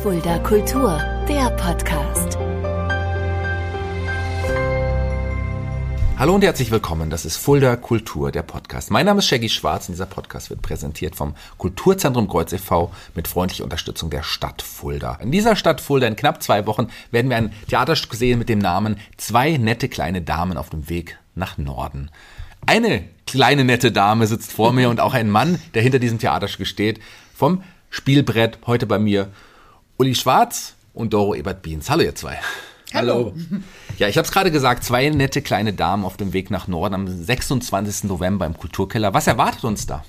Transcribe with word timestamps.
Fulda 0.00 0.38
Kultur, 0.40 0.98
der 1.28 1.50
Podcast. 1.50 2.36
Hallo 6.18 6.34
und 6.34 6.42
herzlich 6.42 6.72
willkommen. 6.72 7.08
Das 7.08 7.24
ist 7.24 7.36
Fulda 7.36 7.76
Kultur, 7.76 8.32
der 8.32 8.42
Podcast. 8.42 8.90
Mein 8.90 9.06
Name 9.06 9.20
ist 9.20 9.26
Shaggy 9.26 9.48
Schwarz 9.48 9.88
und 9.88 9.92
dieser 9.92 10.06
Podcast 10.06 10.50
wird 10.50 10.60
präsentiert 10.60 11.14
vom 11.14 11.34
Kulturzentrum 11.56 12.26
Kreuz 12.26 12.52
e.V. 12.52 12.90
mit 13.14 13.28
freundlicher 13.28 13.62
Unterstützung 13.62 14.10
der 14.10 14.24
Stadt 14.24 14.60
Fulda. 14.60 15.18
In 15.22 15.30
dieser 15.30 15.54
Stadt 15.54 15.80
Fulda 15.80 16.08
in 16.08 16.16
knapp 16.16 16.42
zwei 16.42 16.66
Wochen 16.66 16.88
werden 17.12 17.28
wir 17.28 17.36
ein 17.36 17.52
Theaterstück 17.68 18.14
sehen 18.14 18.40
mit 18.40 18.48
dem 18.48 18.58
Namen 18.58 18.96
Zwei 19.18 19.56
nette 19.56 19.88
kleine 19.88 20.22
Damen 20.22 20.56
auf 20.56 20.70
dem 20.70 20.88
Weg 20.88 21.18
nach 21.36 21.58
Norden. 21.58 22.10
Eine 22.66 23.04
kleine 23.26 23.64
nette 23.64 23.92
Dame 23.92 24.26
sitzt 24.26 24.52
vor 24.52 24.72
mir 24.72 24.90
und 24.90 24.98
auch 24.98 25.14
ein 25.14 25.30
Mann, 25.30 25.60
der 25.74 25.82
hinter 25.82 26.00
diesem 26.00 26.18
Theaterstück 26.18 26.66
steht, 26.66 26.98
vom 27.34 27.62
Spielbrett 27.90 28.58
heute 28.66 28.86
bei 28.86 28.98
mir 28.98 29.28
Uli 29.98 30.14
Schwarz 30.14 30.74
und 30.94 31.12
Doro 31.12 31.34
Ebert-Biens. 31.34 31.88
Hallo 31.90 32.02
ihr 32.02 32.14
zwei. 32.14 32.38
Hallo. 32.94 33.34
Ja, 33.98 34.08
ich 34.08 34.18
habe 34.18 34.26
es 34.26 34.32
gerade 34.32 34.50
gesagt, 34.50 34.84
zwei 34.84 35.08
nette 35.08 35.40
kleine 35.40 35.72
Damen 35.72 36.04
auf 36.04 36.16
dem 36.16 36.32
Weg 36.32 36.50
nach 36.50 36.68
Norden 36.68 36.94
am 36.94 37.06
26. 37.24 38.04
November 38.04 38.44
im 38.46 38.56
Kulturkeller. 38.56 39.14
Was 39.14 39.26
erwartet 39.26 39.64
uns 39.64 39.86
da? 39.86 40.04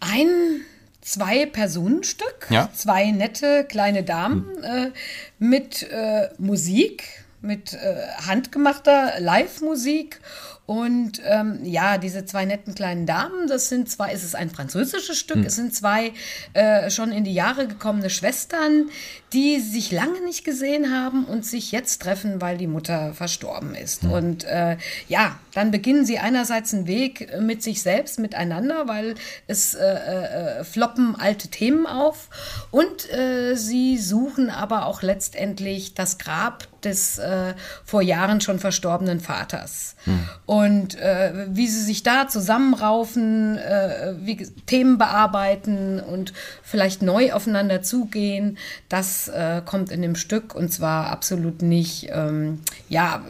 Ein 0.00 0.28
Zwei-Personen-Stück, 1.02 2.48
Ja. 2.50 2.68
zwei 2.74 3.10
nette 3.10 3.64
kleine 3.64 4.02
Damen 4.02 4.62
äh, 4.62 4.90
mit 5.38 5.82
äh, 5.90 6.28
Musik, 6.36 7.24
mit 7.40 7.72
äh, 7.72 7.96
handgemachter 8.26 9.14
Live-Musik. 9.18 10.20
Und 10.70 11.20
ähm, 11.24 11.64
ja, 11.64 11.98
diese 11.98 12.26
zwei 12.26 12.44
netten 12.44 12.76
kleinen 12.76 13.04
Damen, 13.04 13.48
das 13.48 13.68
sind 13.68 13.90
zwei, 13.90 14.12
es 14.12 14.22
ist 14.22 14.36
ein 14.36 14.50
französisches 14.50 15.18
Stück, 15.18 15.44
es 15.44 15.56
sind 15.56 15.74
zwei 15.74 16.12
äh, 16.52 16.90
schon 16.90 17.10
in 17.10 17.24
die 17.24 17.34
Jahre 17.34 17.66
gekommene 17.66 18.08
Schwestern, 18.08 18.88
die 19.32 19.58
sich 19.58 19.90
lange 19.90 20.20
nicht 20.24 20.44
gesehen 20.44 20.92
haben 20.94 21.24
und 21.24 21.44
sich 21.44 21.72
jetzt 21.72 22.02
treffen, 22.02 22.40
weil 22.40 22.56
die 22.56 22.68
Mutter 22.68 23.14
verstorben 23.14 23.74
ist. 23.74 24.04
Und 24.04 24.44
äh, 24.44 24.76
ja, 25.08 25.40
dann 25.54 25.72
beginnen 25.72 26.04
sie 26.04 26.20
einerseits 26.20 26.72
einen 26.72 26.86
Weg 26.86 27.36
mit 27.40 27.64
sich 27.64 27.82
selbst, 27.82 28.20
miteinander, 28.20 28.86
weil 28.86 29.16
es 29.48 29.74
äh, 29.74 29.80
äh, 29.84 30.64
floppen 30.64 31.16
alte 31.16 31.48
Themen 31.48 31.86
auf. 31.86 32.28
Und 32.70 33.12
äh, 33.12 33.56
sie 33.56 33.98
suchen 33.98 34.50
aber 34.50 34.86
auch 34.86 35.02
letztendlich 35.02 35.94
das 35.94 36.18
Grab 36.18 36.68
des 36.82 37.18
äh, 37.18 37.54
vor 37.84 38.02
Jahren 38.02 38.40
schon 38.40 38.58
verstorbenen 38.58 39.20
Vaters. 39.20 39.96
Und 40.46 40.59
äh, 40.96 41.46
wie 41.48 41.66
sie 41.66 41.82
sich 41.82 42.02
da 42.02 42.28
zusammenraufen, 42.28 43.56
äh, 43.58 44.14
wie, 44.20 44.36
Themen 44.66 44.98
bearbeiten 44.98 46.00
und 46.00 46.32
vielleicht 46.62 47.02
neu 47.02 47.32
aufeinander 47.32 47.82
zugehen, 47.82 48.58
das 48.88 49.28
äh, 49.28 49.62
kommt 49.64 49.90
in 49.90 50.02
dem 50.02 50.16
Stück 50.16 50.54
und 50.54 50.72
zwar 50.72 51.06
absolut 51.06 51.62
nicht, 51.62 52.08
ähm, 52.12 52.60
ja, 52.88 53.22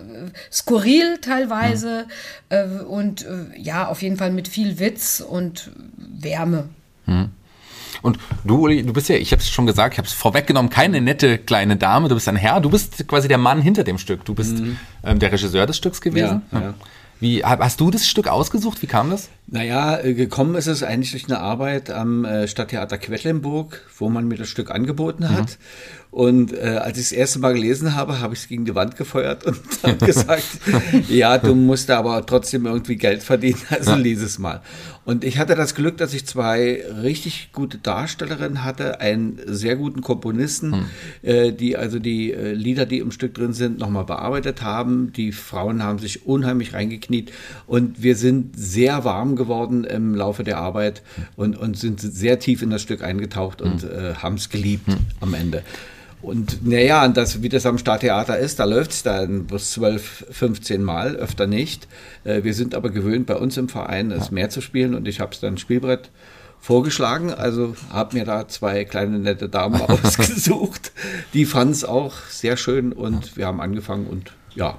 skurril 0.53 1.19
teilweise 1.19 2.07
äh, 2.49 2.67
und 2.67 3.27
äh, 3.27 3.47
ja, 3.57 3.89
auf 3.89 4.03
jeden 4.03 4.17
Fall 4.17 4.31
mit 4.31 4.49
viel 4.49 4.79
Witz 4.79 5.21
und 5.21 5.71
Wärme. 5.97 6.69
Und 8.03 8.19
du, 8.45 8.65
Uli, 8.65 8.83
du 8.83 8.93
bist 8.93 9.09
ja, 9.09 9.17
ich 9.17 9.33
habe 9.33 9.43
es 9.43 9.51
schon 9.51 9.67
gesagt, 9.67 9.95
ich 9.95 9.99
habe 9.99 10.09
es 10.09 10.15
vorweggenommen, 10.15 10.71
keine 10.71 11.01
nette 11.01 11.39
kleine 11.39 11.77
Dame, 11.77 12.09
du 12.09 12.15
bist 12.15 12.29
ein 12.29 12.37
Herr, 12.37 12.61
du 12.61 12.71
bist 12.71 13.07
quasi 13.07 13.29
der 13.29 13.39
Mann 13.39 13.61
hinter 13.61 13.85
dem 13.85 13.99
Stück, 13.99 14.25
du 14.25 14.35
bist 14.35 14.63
ähm, 15.05 15.19
der 15.19 15.33
Regisseur 15.33 15.67
des 15.67 15.77
Stücks 15.77 16.01
gewesen. 16.01 16.43
Ja, 16.53 16.61
ja. 16.61 16.75
Wie, 17.21 17.45
hast 17.45 17.81
du 17.81 17.91
das 17.91 18.07
Stück 18.07 18.29
ausgesucht? 18.29 18.81
Wie 18.81 18.87
kam 18.87 19.11
das? 19.11 19.29
Naja, 19.47 19.99
äh, 20.01 20.15
gekommen 20.15 20.55
ist 20.55 20.67
es 20.67 20.83
eigentlich 20.83 21.11
durch 21.11 21.27
eine 21.27 21.39
Arbeit 21.39 21.91
am 21.91 22.25
äh, 22.25 22.49
Stadttheater 22.49 22.97
Quedlinburg, 22.97 23.87
wo 23.99 24.09
man 24.09 24.27
mir 24.27 24.39
das 24.39 24.49
Stück 24.49 24.71
angeboten 24.71 25.29
hat. 25.29 25.59
Und 26.11 26.53
äh, 26.53 26.81
als 26.83 26.99
ich 26.99 27.11
das 27.11 27.13
erste 27.13 27.39
Mal 27.39 27.55
gelesen 27.55 27.95
habe, 27.95 28.21
habe 28.21 28.35
ich 28.35 28.41
es 28.41 28.49
gegen 28.49 28.65
die 28.65 28.75
Wand 28.75 28.97
gefeuert 28.97 29.47
und 29.47 29.61
habe 29.85 30.05
gesagt, 30.05 30.45
ja, 31.09 31.39
du 31.39 31.55
musst 31.55 31.89
da 31.89 32.01
aber 32.01 32.27
trotzdem 32.27 32.67
irgendwie 32.67 32.97
Geld 32.97 33.23
verdienen, 33.23 33.61
also 33.71 33.95
lies 33.95 34.21
es 34.21 34.39
mal. 34.39 34.61
Und 35.05 35.25
ich 35.25 35.39
hatte 35.39 35.55
das 35.55 35.75
Glück, 35.75 35.97
dass 35.97 36.13
ich 36.13 36.27
zwei 36.27 36.85
richtig 37.03 37.51
gute 37.53 37.79
Darstellerinnen 37.79 38.65
hatte, 38.65 39.01
einen 39.01 39.41
sehr 39.47 39.77
guten 39.77 40.03
Komponisten, 40.03 40.87
äh, 41.23 41.53
die 41.53 41.77
also 41.77 41.99
die 41.99 42.33
äh, 42.33 42.53
Lieder, 42.53 42.87
die 42.87 42.99
im 42.99 43.13
Stück 43.13 43.35
drin 43.35 43.53
sind, 43.53 43.79
nochmal 43.79 44.05
bearbeitet 44.05 44.63
haben. 44.63 45.13
Die 45.13 45.31
Frauen 45.31 45.83
haben 45.83 46.01
sich 46.01 46.27
unheimlich 46.27 46.75
reingekniet 46.75 47.33
und 47.67 48.03
wir 48.03 48.17
sind 48.17 48.59
sehr 48.59 49.05
warm 49.05 49.37
geworden 49.37 49.85
im 49.85 50.15
Laufe 50.15 50.43
der 50.43 50.59
Arbeit 50.59 51.03
und, 51.37 51.57
und 51.57 51.79
sind 51.79 52.01
sehr 52.01 52.41
tief 52.41 52.63
in 52.63 52.71
das 52.71 52.83
Stück 52.83 53.03
eingetaucht 53.03 53.63
und 53.63 53.85
äh, 53.85 54.15
haben 54.17 54.35
es 54.35 54.49
geliebt 54.49 54.91
am 55.21 55.35
Ende. 55.35 55.63
Und 56.23 56.67
naja, 56.67 57.09
das, 57.09 57.43
wie 57.43 57.49
das 57.49 57.65
am 57.65 57.79
Stadttheater 57.79 58.39
ist, 58.39 58.59
da 58.59 58.65
läuft 58.65 58.91
es 58.91 59.03
dann 59.03 59.47
bis 59.47 59.71
12, 59.73 60.27
15 60.31 60.83
Mal, 60.83 61.17
öfter 61.17 61.47
nicht. 61.47 61.89
Äh, 62.25 62.45
wir 62.45 62.53
sind 62.53 62.75
aber 62.75 62.91
gewöhnt, 62.91 63.27
bei 63.27 63.37
uns 63.37 63.57
im 63.57 63.69
Verein 63.69 64.11
es 64.11 64.31
mehr 64.31 64.51
zu 64.51 64.61
spielen 64.61 64.95
und 64.95 65.09
ich 65.09 65.21
habe 65.21 65.33
es 65.33 65.41
dann 65.41 65.57
Spielbrett 65.57 66.11
vorgeschlagen. 66.61 67.33
Also 67.33 67.75
habe 67.91 68.17
mir 68.17 68.25
da 68.25 68.49
zwei 68.49 68.85
kleine 68.85 69.19
nette 69.19 69.49
Damen 69.49 69.81
ausgesucht. 69.81 70.93
Die 71.33 71.47
fanden 71.47 71.73
es 71.73 71.85
auch 71.85 72.15
sehr 72.29 72.57
schön 72.57 72.93
und 72.93 73.37
wir 73.37 73.47
haben 73.47 73.61
angefangen 73.61 74.07
und 74.07 74.33
ja, 74.55 74.79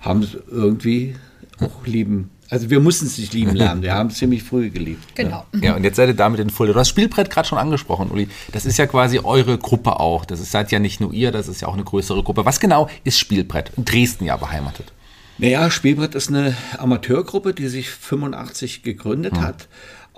haben 0.00 0.22
es 0.22 0.36
irgendwie 0.50 1.16
auch 1.60 1.86
lieben. 1.86 2.30
Also 2.50 2.70
wir 2.70 2.80
mussten 2.80 3.06
es 3.06 3.18
nicht 3.18 3.34
lieben 3.34 3.54
lernen, 3.54 3.82
wir 3.82 3.94
haben 3.94 4.08
es 4.08 4.16
ziemlich 4.16 4.42
früh 4.42 4.70
geliebt. 4.70 5.14
Genau. 5.14 5.44
Ja, 5.60 5.76
und 5.76 5.84
jetzt 5.84 5.96
seid 5.96 6.08
ihr 6.08 6.14
damit 6.14 6.40
in 6.40 6.50
Fulda. 6.50 6.72
Du 6.72 6.78
hast 6.78 6.88
Spielbrett 6.88 7.30
gerade 7.30 7.46
schon 7.46 7.58
angesprochen, 7.58 8.10
Uli. 8.10 8.28
Das 8.52 8.64
ist 8.64 8.78
ja 8.78 8.86
quasi 8.86 9.18
eure 9.18 9.58
Gruppe 9.58 10.00
auch. 10.00 10.24
Das 10.24 10.40
ist, 10.40 10.50
seid 10.50 10.72
ja 10.72 10.78
nicht 10.78 11.00
nur 11.00 11.12
ihr, 11.12 11.30
das 11.30 11.48
ist 11.48 11.60
ja 11.60 11.68
auch 11.68 11.74
eine 11.74 11.84
größere 11.84 12.22
Gruppe. 12.22 12.44
Was 12.44 12.60
genau 12.60 12.88
ist 13.04 13.18
Spielbrett? 13.18 13.72
In 13.76 13.84
Dresden 13.84 14.24
ja 14.24 14.36
beheimatet. 14.36 14.92
Naja, 15.38 15.70
Spielbrett 15.70 16.14
ist 16.14 16.30
eine 16.30 16.56
Amateurgruppe, 16.78 17.54
die 17.54 17.68
sich 17.68 17.90
85 17.90 18.82
gegründet 18.82 19.40
hat 19.40 19.68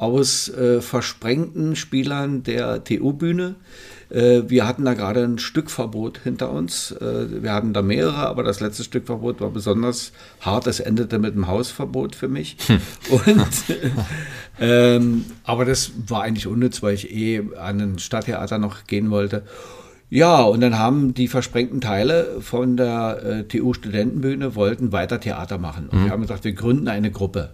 aus 0.00 0.48
äh, 0.48 0.80
versprengten 0.80 1.76
Spielern 1.76 2.42
der 2.42 2.82
TU-Bühne. 2.84 3.56
Äh, 4.10 4.42
wir 4.48 4.66
hatten 4.66 4.84
da 4.84 4.94
gerade 4.94 5.24
ein 5.24 5.38
Stückverbot 5.38 6.18
hinter 6.22 6.50
uns. 6.50 6.92
Äh, 6.92 7.42
wir 7.42 7.52
hatten 7.52 7.72
da 7.72 7.82
mehrere, 7.82 8.26
aber 8.26 8.42
das 8.42 8.60
letzte 8.60 8.84
Stückverbot 8.84 9.40
war 9.40 9.50
besonders 9.50 10.12
hart. 10.40 10.66
Es 10.66 10.80
endete 10.80 11.18
mit 11.18 11.34
einem 11.34 11.46
Hausverbot 11.46 12.14
für 12.14 12.28
mich. 12.28 12.56
Und, 13.10 13.48
ähm, 14.60 15.24
aber 15.44 15.64
das 15.64 15.92
war 16.06 16.22
eigentlich 16.22 16.46
unnütz, 16.46 16.82
weil 16.82 16.94
ich 16.94 17.10
eh 17.14 17.42
an 17.58 17.80
ein 17.80 17.98
Stadttheater 17.98 18.58
noch 18.58 18.84
gehen 18.84 19.10
wollte. 19.10 19.44
Ja, 20.12 20.42
und 20.42 20.60
dann 20.60 20.76
haben 20.76 21.14
die 21.14 21.28
versprengten 21.28 21.80
Teile 21.80 22.40
von 22.40 22.76
der 22.76 23.22
äh, 23.24 23.42
TU-Studentenbühne 23.44 24.56
wollten 24.56 24.90
weiter 24.90 25.20
Theater 25.20 25.56
machen. 25.56 25.88
Und 25.88 26.04
wir 26.04 26.10
haben 26.10 26.22
gesagt, 26.22 26.42
wir 26.42 26.52
gründen 26.52 26.88
eine 26.88 27.12
Gruppe. 27.12 27.50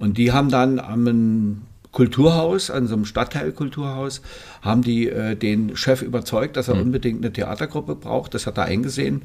Und 0.00 0.18
die 0.18 0.32
haben 0.32 0.50
dann 0.50 0.80
am 0.80 1.62
Kulturhaus, 1.92 2.70
an 2.70 2.86
so 2.86 2.94
einem 2.94 3.04
Stadtteilkulturhaus, 3.04 4.20
haben 4.62 4.82
die 4.82 5.08
äh, 5.08 5.36
den 5.36 5.76
Chef 5.76 6.02
überzeugt, 6.02 6.56
dass 6.56 6.68
er 6.68 6.74
unbedingt 6.74 7.24
eine 7.24 7.32
Theatergruppe 7.32 7.94
braucht. 7.94 8.34
Das 8.34 8.46
hat 8.46 8.58
er 8.58 8.64
eingesehen. 8.64 9.22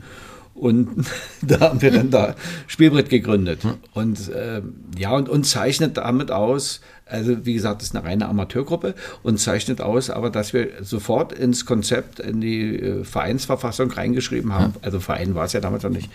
Und 0.64 1.06
da 1.42 1.60
haben 1.60 1.82
wir 1.82 1.92
dann 1.92 2.10
da 2.10 2.36
Spielbrett 2.68 3.10
gegründet. 3.10 3.60
Und 3.94 4.30
äh, 4.30 4.62
ja, 4.98 5.12
und, 5.12 5.28
und 5.28 5.44
zeichnet 5.44 5.98
damit 5.98 6.32
aus, 6.32 6.80
also 7.06 7.46
wie 7.46 7.54
gesagt, 7.54 7.82
das 7.82 7.90
ist 7.90 7.96
eine 7.98 8.06
reine 8.06 8.30
Amateurgruppe 8.30 8.96
und 9.24 9.42
zeichnet 9.42 9.82
aus, 9.82 10.10
aber 10.10 10.30
dass 10.30 10.54
wir 10.54 10.70
sofort 10.82 11.34
ins 11.34 11.66
Konzept, 11.66 12.22
in 12.22 12.40
die 12.40 12.80
äh, 12.80 13.04
Vereinsverfassung 13.04 13.92
reingeschrieben 13.92 14.54
haben, 14.54 14.74
also 14.82 15.02
Verein 15.02 15.36
war 15.36 15.44
es 15.44 15.52
ja 15.52 15.60
damals 15.60 15.84
noch 15.84 15.90
nicht, 15.90 16.10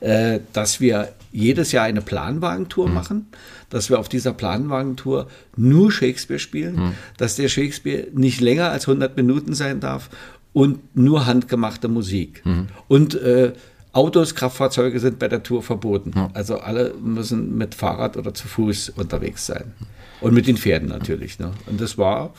äh, 0.00 0.40
dass 0.52 0.80
wir 0.80 1.08
jedes 1.32 1.72
Jahr 1.72 1.86
eine 1.86 2.02
Planwagentour 2.02 2.90
machen, 2.90 3.28
dass 3.70 3.88
wir 3.88 3.98
auf 3.98 4.10
dieser 4.10 4.34
Planwagentour 4.34 5.28
nur 5.56 5.90
Shakespeare 5.90 6.38
spielen, 6.38 6.92
dass 7.16 7.36
der 7.36 7.48
Shakespeare 7.48 8.08
nicht 8.12 8.42
länger 8.42 8.68
als 8.68 8.86
100 8.86 9.16
Minuten 9.16 9.54
sein 9.54 9.80
darf 9.80 10.10
und 10.52 10.94
nur 10.94 11.24
handgemachte 11.24 11.88
Musik. 11.88 12.42
Und 12.86 13.14
äh, 13.14 13.54
Autos, 13.94 14.34
Kraftfahrzeuge 14.34 14.98
sind 14.98 15.18
bei 15.18 15.28
der 15.28 15.42
Tour 15.42 15.62
verboten. 15.62 16.12
Also 16.34 16.58
alle 16.58 16.94
müssen 17.00 17.56
mit 17.56 17.74
Fahrrad 17.74 18.16
oder 18.16 18.34
zu 18.34 18.48
Fuß 18.48 18.90
unterwegs 18.90 19.46
sein. 19.46 19.72
Und 20.20 20.34
mit 20.34 20.46
den 20.46 20.56
Pferden 20.56 20.88
natürlich. 20.88 21.38
Ne? 21.38 21.52
Und 21.66 21.80
das 21.80 21.96
war, 21.96 22.34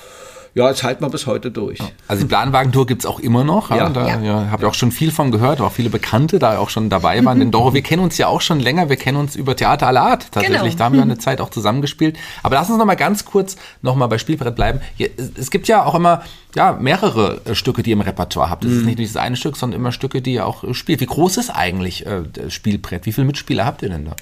ja, 0.55 0.67
das 0.69 0.81
halten 0.83 1.03
wir 1.03 1.09
bis 1.09 1.27
heute 1.27 1.51
durch. 1.51 1.77
Also 2.07 2.23
die 2.23 2.27
Planwagentour 2.27 2.87
gibt's 2.87 3.05
auch 3.05 3.19
immer 3.19 3.43
noch. 3.43 3.69
Ja, 3.69 3.75
Ja. 3.77 3.89
da 3.89 4.07
Ja. 4.21 4.47
habe 4.49 4.63
ich 4.63 4.67
auch 4.69 4.73
schon 4.73 4.91
viel 4.91 5.11
von 5.11 5.29
gehört, 5.31 5.61
auch 5.61 5.71
viele 5.71 5.89
Bekannte 5.91 6.39
da 6.39 6.57
auch 6.57 6.69
schon 6.69 6.89
dabei 6.89 7.23
waren. 7.23 7.39
Denn 7.39 7.51
Doro, 7.51 7.73
wir 7.73 7.81
kennen 7.83 8.01
uns 8.01 8.17
ja 8.17 8.27
auch 8.27 8.41
schon 8.41 8.59
länger, 8.59 8.89
wir 8.89 8.95
kennen 8.95 9.17
uns 9.17 9.35
über 9.35 9.55
Theater 9.55 9.85
aller 9.87 10.01
Art 10.01 10.31
tatsächlich. 10.31 10.61
Genau. 10.61 10.75
Da 10.77 10.85
haben 10.85 10.95
wir 10.95 11.01
eine 11.03 11.17
Zeit 11.19 11.39
auch 11.41 11.49
zusammengespielt. 11.51 12.17
Aber 12.41 12.55
lass 12.55 12.69
uns 12.69 12.79
noch 12.79 12.85
mal 12.85 12.95
ganz 12.95 13.25
kurz 13.25 13.57
noch 13.81 13.95
mal 13.95 14.07
bei 14.07 14.17
Spielbrett 14.17 14.55
bleiben. 14.55 14.79
Hier, 14.95 15.09
es- 15.17 15.31
es 15.37 15.51
gibt 15.51 15.67
ja 15.67 15.83
auch 15.85 15.93
immer 15.93 16.23
ja, 16.55 16.71
mehrere 16.79 17.41
äh, 17.45 17.53
Stücke, 17.53 17.83
die 17.83 17.89
ihr 17.89 17.95
im 17.97 18.01
Repertoire 18.01 18.49
habt. 18.49 18.63
Es 18.63 18.71
ist 18.71 18.77
nicht 18.77 18.85
nur 18.85 18.95
dieses 18.95 19.17
eine 19.17 19.35
Stück, 19.35 19.57
sondern 19.57 19.77
immer 19.81 19.91
Stücke, 19.91 20.21
die 20.21 20.35
ihr 20.35 20.47
auch 20.47 20.63
spielt. 20.73 21.01
Wie 21.01 21.05
groß 21.05 21.35
ist 21.35 21.49
eigentlich 21.49 22.05
äh, 22.05 22.21
das 22.31 22.53
Spielbrett? 22.53 23.05
Wie 23.05 23.11
viele 23.11 23.27
Mitspieler 23.27 23.65
habt 23.65 23.81
ihr 23.81 23.89
denn 23.89 24.05
da? 24.05 24.15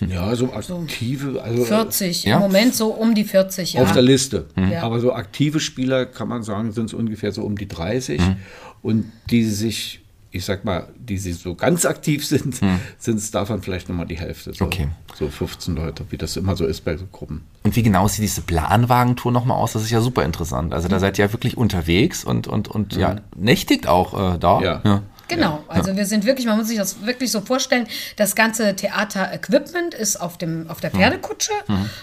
Ja, 0.00 0.34
so 0.34 0.52
aktive, 0.52 1.42
also 1.42 1.64
40, 1.64 2.24
Ja? 2.24 2.36
im 2.36 2.42
Moment 2.42 2.74
so 2.74 2.88
um 2.88 3.14
die 3.14 3.24
40, 3.24 3.74
ja. 3.74 3.82
auf 3.82 3.92
der 3.92 4.02
Liste. 4.02 4.46
Ja. 4.56 4.82
Aber 4.82 5.00
so 5.00 5.12
aktive 5.12 5.60
Spieler, 5.60 6.06
kann 6.06 6.28
man 6.28 6.42
sagen, 6.42 6.72
sind 6.72 6.86
es 6.86 6.94
ungefähr 6.94 7.32
so 7.32 7.42
um 7.42 7.56
die 7.56 7.68
30. 7.68 8.20
Mhm. 8.20 8.36
Und 8.82 9.12
die 9.30 9.44
sich, 9.44 10.00
ich 10.30 10.44
sag 10.44 10.64
mal, 10.64 10.88
die 10.98 11.16
sie 11.16 11.32
so 11.32 11.54
ganz 11.54 11.86
aktiv 11.86 12.26
sind, 12.26 12.60
sind 12.98 13.16
es 13.18 13.30
davon 13.30 13.62
vielleicht 13.62 13.88
nochmal 13.88 14.06
die 14.06 14.18
Hälfte. 14.18 14.52
So, 14.52 14.64
Mhm. 14.64 14.70
Okay. 14.70 14.88
So 15.16 15.28
15 15.28 15.76
Leute, 15.76 16.04
wie 16.10 16.16
das 16.16 16.36
immer 16.36 16.56
so 16.56 16.66
ist 16.66 16.84
bei 16.84 16.96
so 16.96 17.04
Gruppen. 17.10 17.42
Und 17.62 17.76
wie 17.76 17.82
genau 17.84 18.08
sieht 18.08 18.24
diese 18.24 18.40
Planwagentour 18.40 19.30
nochmal 19.30 19.56
aus? 19.58 19.74
Das 19.74 19.82
ist 19.82 19.90
ja 19.90 20.00
super 20.00 20.24
interessant. 20.24 20.74
Also 20.74 20.88
da 20.88 20.98
seid 20.98 21.18
ihr 21.18 21.26
ja 21.26 21.32
wirklich 21.32 21.56
unterwegs 21.56 22.24
und, 22.24 22.48
und, 22.48 22.66
und 22.68 22.96
ja, 22.96 23.16
nächtigt 23.36 23.86
auch 23.86 24.34
äh, 24.34 24.38
da. 24.38 24.60
Ja. 24.60 25.02
Genau, 25.28 25.64
also 25.68 25.96
wir 25.96 26.06
sind 26.06 26.26
wirklich, 26.26 26.46
man 26.46 26.58
muss 26.58 26.68
sich 26.68 26.78
das 26.78 27.04
wirklich 27.04 27.30
so 27.30 27.40
vorstellen, 27.40 27.86
das 28.16 28.34
ganze 28.34 28.76
Theater-Equipment 28.76 29.94
ist 29.94 30.16
auf, 30.16 30.38
dem, 30.38 30.68
auf 30.68 30.80
der 30.80 30.90
Pferdekutsche. 30.90 31.52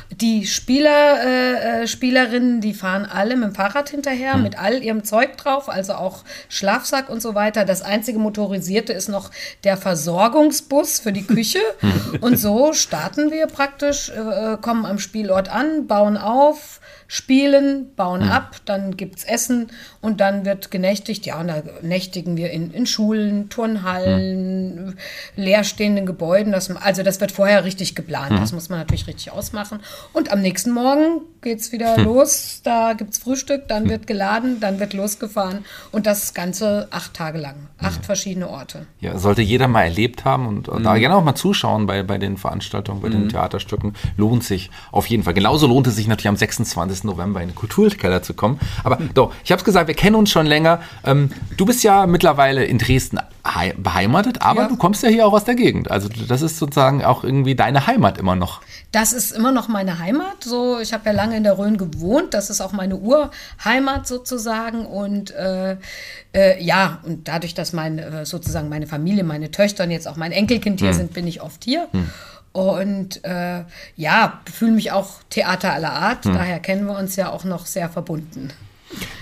Die 0.10 0.46
Spieler, 0.48 1.24
äh, 1.24 1.84
äh, 1.84 1.88
Spielerinnen, 1.88 2.62
die 2.62 2.74
fahren 2.74 3.06
alle 3.06 3.36
mit 3.36 3.50
dem 3.50 3.56
Fahrrad 3.56 3.90
hinterher, 3.90 4.38
mit 4.38 4.58
all 4.58 4.84
ihrem 4.84 5.04
Zeug 5.04 5.38
drauf, 5.38 5.70
also 5.70 5.94
auch 5.94 6.24
Schlafsack 6.50 7.10
und 7.10 7.22
so 7.22 7.36
weiter. 7.36 7.66
Das 7.66 7.82
einzige 7.82 8.20
Motorisierte 8.20 8.94
ist 8.94 9.10
noch 9.10 9.32
der 9.64 9.78
Versorgungsbus 9.78 11.00
für 11.00 11.14
die 11.14 11.26
Küche. 11.26 11.60
und 12.22 12.38
so 12.38 12.74
starten 12.74 13.32
wir 13.32 13.48
praktisch, 13.48 14.10
äh, 14.10 14.58
kommen 14.62 14.86
am 14.86 15.00
Spielort 15.00 15.50
an, 15.50 15.88
bauen 15.88 16.18
auf, 16.18 16.80
spielen, 17.14 17.94
bauen 17.98 18.24
ab, 18.24 18.56
dann 18.64 18.96
gibt 18.96 19.18
es 19.18 19.26
Essen 19.26 19.68
und 20.00 20.22
dann 20.22 20.46
wird 20.46 20.72
genächtigt. 20.72 21.26
Ja, 21.26 21.42
und 21.42 21.48
da 21.50 21.62
nächtigen 21.82 22.38
wir 22.38 22.52
in, 22.52 22.72
in 22.72 22.86
Schulen, 22.86 23.50
Turnhallen, 23.50 24.96
leerstehenden 25.36 26.06
Gebäuden. 26.06 26.54
Das, 26.54 26.74
also 26.74 27.04
das 27.04 27.20
wird 27.20 27.34
vorher 27.34 27.66
richtig 27.66 27.96
geplant. 27.96 28.32
Das 28.40 28.54
muss 28.54 28.70
man 28.70 28.80
natürlich 28.80 29.08
richtig 29.08 29.30
ausmachen. 29.32 29.82
Und 30.14 30.32
am 30.32 30.40
nächsten 30.42 30.72
Morgen 30.72 31.20
geht 31.42 31.60
es 31.60 31.74
wieder 31.74 31.98
los. 31.98 32.62
Da 32.64 32.94
gibt 32.94 33.12
es 33.12 33.18
Frühstück, 33.20 33.68
dann 33.68 33.90
wird 33.90 34.08
geladen, 34.08 34.62
dann 34.62 34.80
wird 34.80 34.94
losgefahren. 34.94 35.66
Und 35.92 36.06
das 36.08 36.34
Ganze 36.34 36.88
acht 36.92 37.14
Tage 37.14 37.40
lang. 37.40 37.56
Acht 37.78 38.06
verschiedene 38.06 38.48
Orte. 38.50 38.86
Ja, 39.02 39.18
sollte 39.18 39.42
jeder 39.42 39.68
mal 39.68 39.84
erlebt 39.84 40.24
haben 40.24 40.48
und 40.48 40.70
Mhm. 40.72 40.84
da 40.84 40.98
gerne 40.98 41.16
auch 41.18 41.24
mal 41.26 41.36
zuschauen 41.36 41.88
bei, 41.88 42.04
bei 42.04 42.18
den 42.18 42.38
Veranstaltungen, 42.38 43.02
bei 43.02 43.10
den 43.10 43.28
Theaterstücken. 43.28 43.96
Lohnt 44.16 44.46
sich 44.46 44.72
auf 44.94 45.08
jeden 45.08 45.24
Fall. 45.24 45.34
Genauso 45.34 45.68
lohnt 45.68 45.88
es 45.88 45.98
sich 45.98 46.08
natürlich 46.08 46.30
am 46.30 46.38
26. 46.38 47.01
November 47.04 47.42
in 47.42 47.50
den 47.50 47.56
Kulturkeller 47.56 48.22
zu 48.24 48.34
kommen. 48.34 48.60
Aber 48.84 48.98
doch, 49.14 49.34
ich 49.44 49.52
habe 49.52 49.60
es 49.60 49.66
gesagt, 49.66 49.88
wir 49.88 49.96
kennen 49.96 50.16
uns 50.16 50.30
schon 50.32 50.46
länger. 50.46 50.82
Ähm, 51.04 51.32
du 51.58 51.66
bist 51.66 51.84
ja 51.84 52.06
mittlerweile 52.08 52.64
in 52.66 52.78
Dresden 52.78 53.20
hei- 53.46 53.74
beheimatet, 53.78 54.42
aber 54.42 54.64
Ja. 54.64 54.68
du 54.68 54.78
kommst 54.78 55.02
ja 55.04 55.10
hier 55.10 55.26
auch 55.26 55.34
aus 55.34 55.44
der 55.46 55.56
Gegend. 55.56 55.90
Also 55.90 56.10
das 56.28 56.42
ist 56.42 56.58
sozusagen 56.60 57.04
auch 57.04 57.24
irgendwie 57.24 57.56
deine 57.56 57.88
Heimat 57.88 58.18
immer 58.18 58.36
noch. 58.36 58.62
Das 58.92 59.14
ist 59.14 59.32
immer 59.32 59.52
noch 59.52 59.68
meine 59.68 60.00
Heimat. 60.00 60.44
So, 60.44 60.80
ich 60.80 60.94
habe 60.94 61.04
ja 61.08 61.12
lange 61.14 61.38
in 61.38 61.44
der 61.44 61.58
Rhön 61.58 61.78
gewohnt. 61.78 62.34
Das 62.34 62.50
ist 62.50 62.62
auch 62.62 62.72
meine 62.74 62.98
Urheimat 62.98 64.06
sozusagen. 64.08 64.86
Und 64.86 65.32
äh, 65.32 65.78
äh, 66.34 66.62
ja, 66.64 67.00
und 67.04 67.28
dadurch, 67.28 67.54
dass 67.54 67.74
meine 67.74 68.02
äh, 68.06 68.26
sozusagen 68.26 68.70
meine 68.70 68.88
Familie, 68.88 69.24
meine 69.24 69.50
Töchter 69.52 69.86
und 69.86 69.92
jetzt 69.92 70.08
auch 70.08 70.18
mein 70.18 70.32
Enkelkind 70.32 70.80
hier 70.82 70.94
sind, 70.94 71.14
bin 71.14 71.26
ich 71.28 71.42
oft 71.42 71.64
hier. 71.64 71.88
Und 72.54 73.24
äh, 73.24 73.64
ja, 73.96 74.42
fühle 74.52 74.74
mich 74.74 74.92
auch 74.92 75.24
Theater 75.30 75.74
aller 75.74 75.94
Art. 75.94 76.26
Daher 76.26 76.60
kennen 76.60 76.86
wir 76.86 76.98
uns 76.98 77.16
ja 77.16 77.30
auch 77.30 77.44
noch 77.44 77.66
sehr 77.66 77.90
verbunden. 77.90 78.50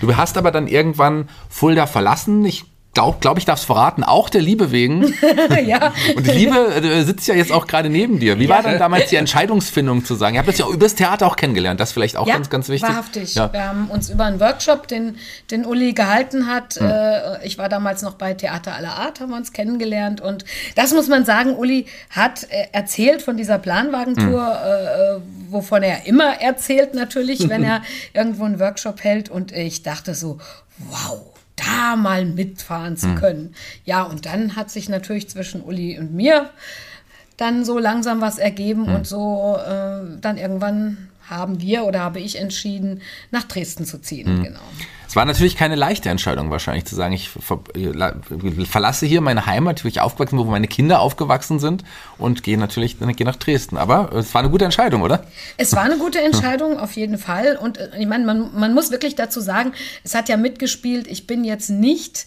Du 0.00 0.16
hast 0.16 0.36
aber 0.36 0.50
dann 0.50 0.66
irgendwann 0.66 1.28
Fulda 1.48 1.86
verlassen. 1.86 2.44
Ich 2.44 2.64
glaube, 2.92 3.18
glaub, 3.20 3.38
ich 3.38 3.44
darf 3.44 3.60
es 3.60 3.64
verraten, 3.64 4.02
auch 4.02 4.28
der 4.28 4.40
Liebe 4.40 4.72
wegen. 4.72 5.14
ja, 5.64 5.92
Und 6.16 6.26
die 6.26 6.32
Liebe 6.32 6.56
äh, 6.56 7.04
sitzt 7.04 7.28
ja 7.28 7.34
jetzt 7.34 7.52
auch 7.52 7.66
gerade 7.66 7.88
neben 7.88 8.18
dir. 8.18 8.38
Wie 8.38 8.48
war 8.48 8.62
dann 8.62 8.78
damals 8.78 9.10
die 9.10 9.16
Entscheidungsfindung 9.16 10.04
zu 10.04 10.16
sagen? 10.16 10.34
Ihr 10.34 10.40
habt 10.40 10.48
das 10.48 10.58
ja 10.58 10.68
übers 10.68 10.96
Theater 10.96 11.26
auch 11.26 11.36
kennengelernt, 11.36 11.78
das 11.78 11.92
vielleicht 11.92 12.16
auch 12.16 12.26
ja, 12.26 12.34
ganz, 12.34 12.50
ganz 12.50 12.68
wichtig. 12.68 12.88
Wahrhaftig. 12.88 13.34
Ja. 13.36 13.52
Wir 13.52 13.68
haben 13.68 13.90
uns 13.90 14.10
über 14.10 14.24
einen 14.24 14.40
Workshop, 14.40 14.88
den, 14.88 15.16
den 15.50 15.64
Uli 15.64 15.92
gehalten 15.92 16.46
hat, 16.46 16.78
äh, 16.78 17.44
ich 17.46 17.58
war 17.58 17.68
damals 17.68 18.02
noch 18.02 18.14
bei 18.14 18.34
Theater 18.34 18.74
aller 18.74 18.96
Art, 18.96 19.20
haben 19.20 19.30
wir 19.30 19.36
uns 19.36 19.52
kennengelernt. 19.52 20.20
Und 20.20 20.44
das 20.74 20.92
muss 20.92 21.08
man 21.08 21.24
sagen, 21.24 21.54
Uli 21.54 21.86
hat 22.10 22.44
äh, 22.50 22.66
erzählt 22.72 23.22
von 23.22 23.36
dieser 23.36 23.58
Planwagentour, 23.58 24.42
äh, 24.42 25.20
wovon 25.50 25.82
er 25.82 26.06
immer 26.06 26.40
erzählt 26.40 26.94
natürlich, 26.94 27.48
wenn 27.48 27.62
er 27.62 27.82
irgendwo 28.14 28.44
einen 28.44 28.58
Workshop 28.58 29.04
hält. 29.04 29.28
Und 29.28 29.52
ich 29.52 29.82
dachte 29.82 30.14
so, 30.14 30.38
wow. 30.78 31.29
Da 31.66 31.96
mal 31.96 32.24
mitfahren 32.24 32.96
zu 32.96 33.14
können. 33.14 33.54
Ja, 33.84 34.02
und 34.02 34.26
dann 34.26 34.56
hat 34.56 34.70
sich 34.70 34.88
natürlich 34.88 35.28
zwischen 35.28 35.62
Uli 35.62 35.98
und 35.98 36.14
mir 36.14 36.50
dann 37.36 37.64
so 37.64 37.78
langsam 37.78 38.20
was 38.20 38.38
ergeben 38.38 38.84
und 38.94 39.06
so 39.06 39.56
äh, 39.56 40.18
dann 40.20 40.36
irgendwann 40.36 41.08
haben 41.28 41.60
wir 41.60 41.84
oder 41.84 42.00
habe 42.00 42.20
ich 42.20 42.38
entschieden, 42.38 43.02
nach 43.30 43.44
Dresden 43.44 43.84
zu 43.84 43.98
ziehen. 43.98 44.42
Genau. 44.42 44.60
Es 45.10 45.16
war 45.16 45.24
natürlich 45.24 45.56
keine 45.56 45.74
leichte 45.74 46.08
Entscheidung 46.08 46.52
wahrscheinlich 46.52 46.84
zu 46.84 46.94
sagen, 46.94 47.12
ich 47.14 47.30
ver 47.30 47.58
la- 47.74 48.14
verlasse 48.64 49.06
hier 49.06 49.20
meine 49.20 49.44
Heimat, 49.44 49.84
wo 49.84 49.88
ich 49.88 50.00
aufgewachsen 50.00 50.36
bin, 50.36 50.46
wo 50.46 50.50
meine 50.52 50.68
Kinder 50.68 51.00
aufgewachsen 51.00 51.58
sind 51.58 51.82
und 52.16 52.44
gehe 52.44 52.56
natürlich 52.56 52.96
gehe 53.00 53.26
nach 53.26 53.34
Dresden. 53.34 53.76
Aber 53.76 54.12
es 54.14 54.32
war 54.34 54.40
eine 54.42 54.50
gute 54.50 54.66
Entscheidung, 54.66 55.02
oder? 55.02 55.24
Es 55.56 55.72
war 55.74 55.82
eine 55.82 55.98
gute 55.98 56.20
Entscheidung, 56.20 56.78
auf 56.78 56.92
jeden 56.92 57.18
Fall. 57.18 57.56
Und 57.60 57.78
äh, 57.78 57.88
ich 57.98 58.06
meine, 58.06 58.24
man, 58.24 58.50
man 58.54 58.72
muss 58.72 58.92
wirklich 58.92 59.16
dazu 59.16 59.40
sagen, 59.40 59.72
es 60.04 60.14
hat 60.14 60.28
ja 60.28 60.36
mitgespielt, 60.36 61.08
ich 61.08 61.26
bin 61.26 61.42
jetzt 61.42 61.70
nicht, 61.70 62.26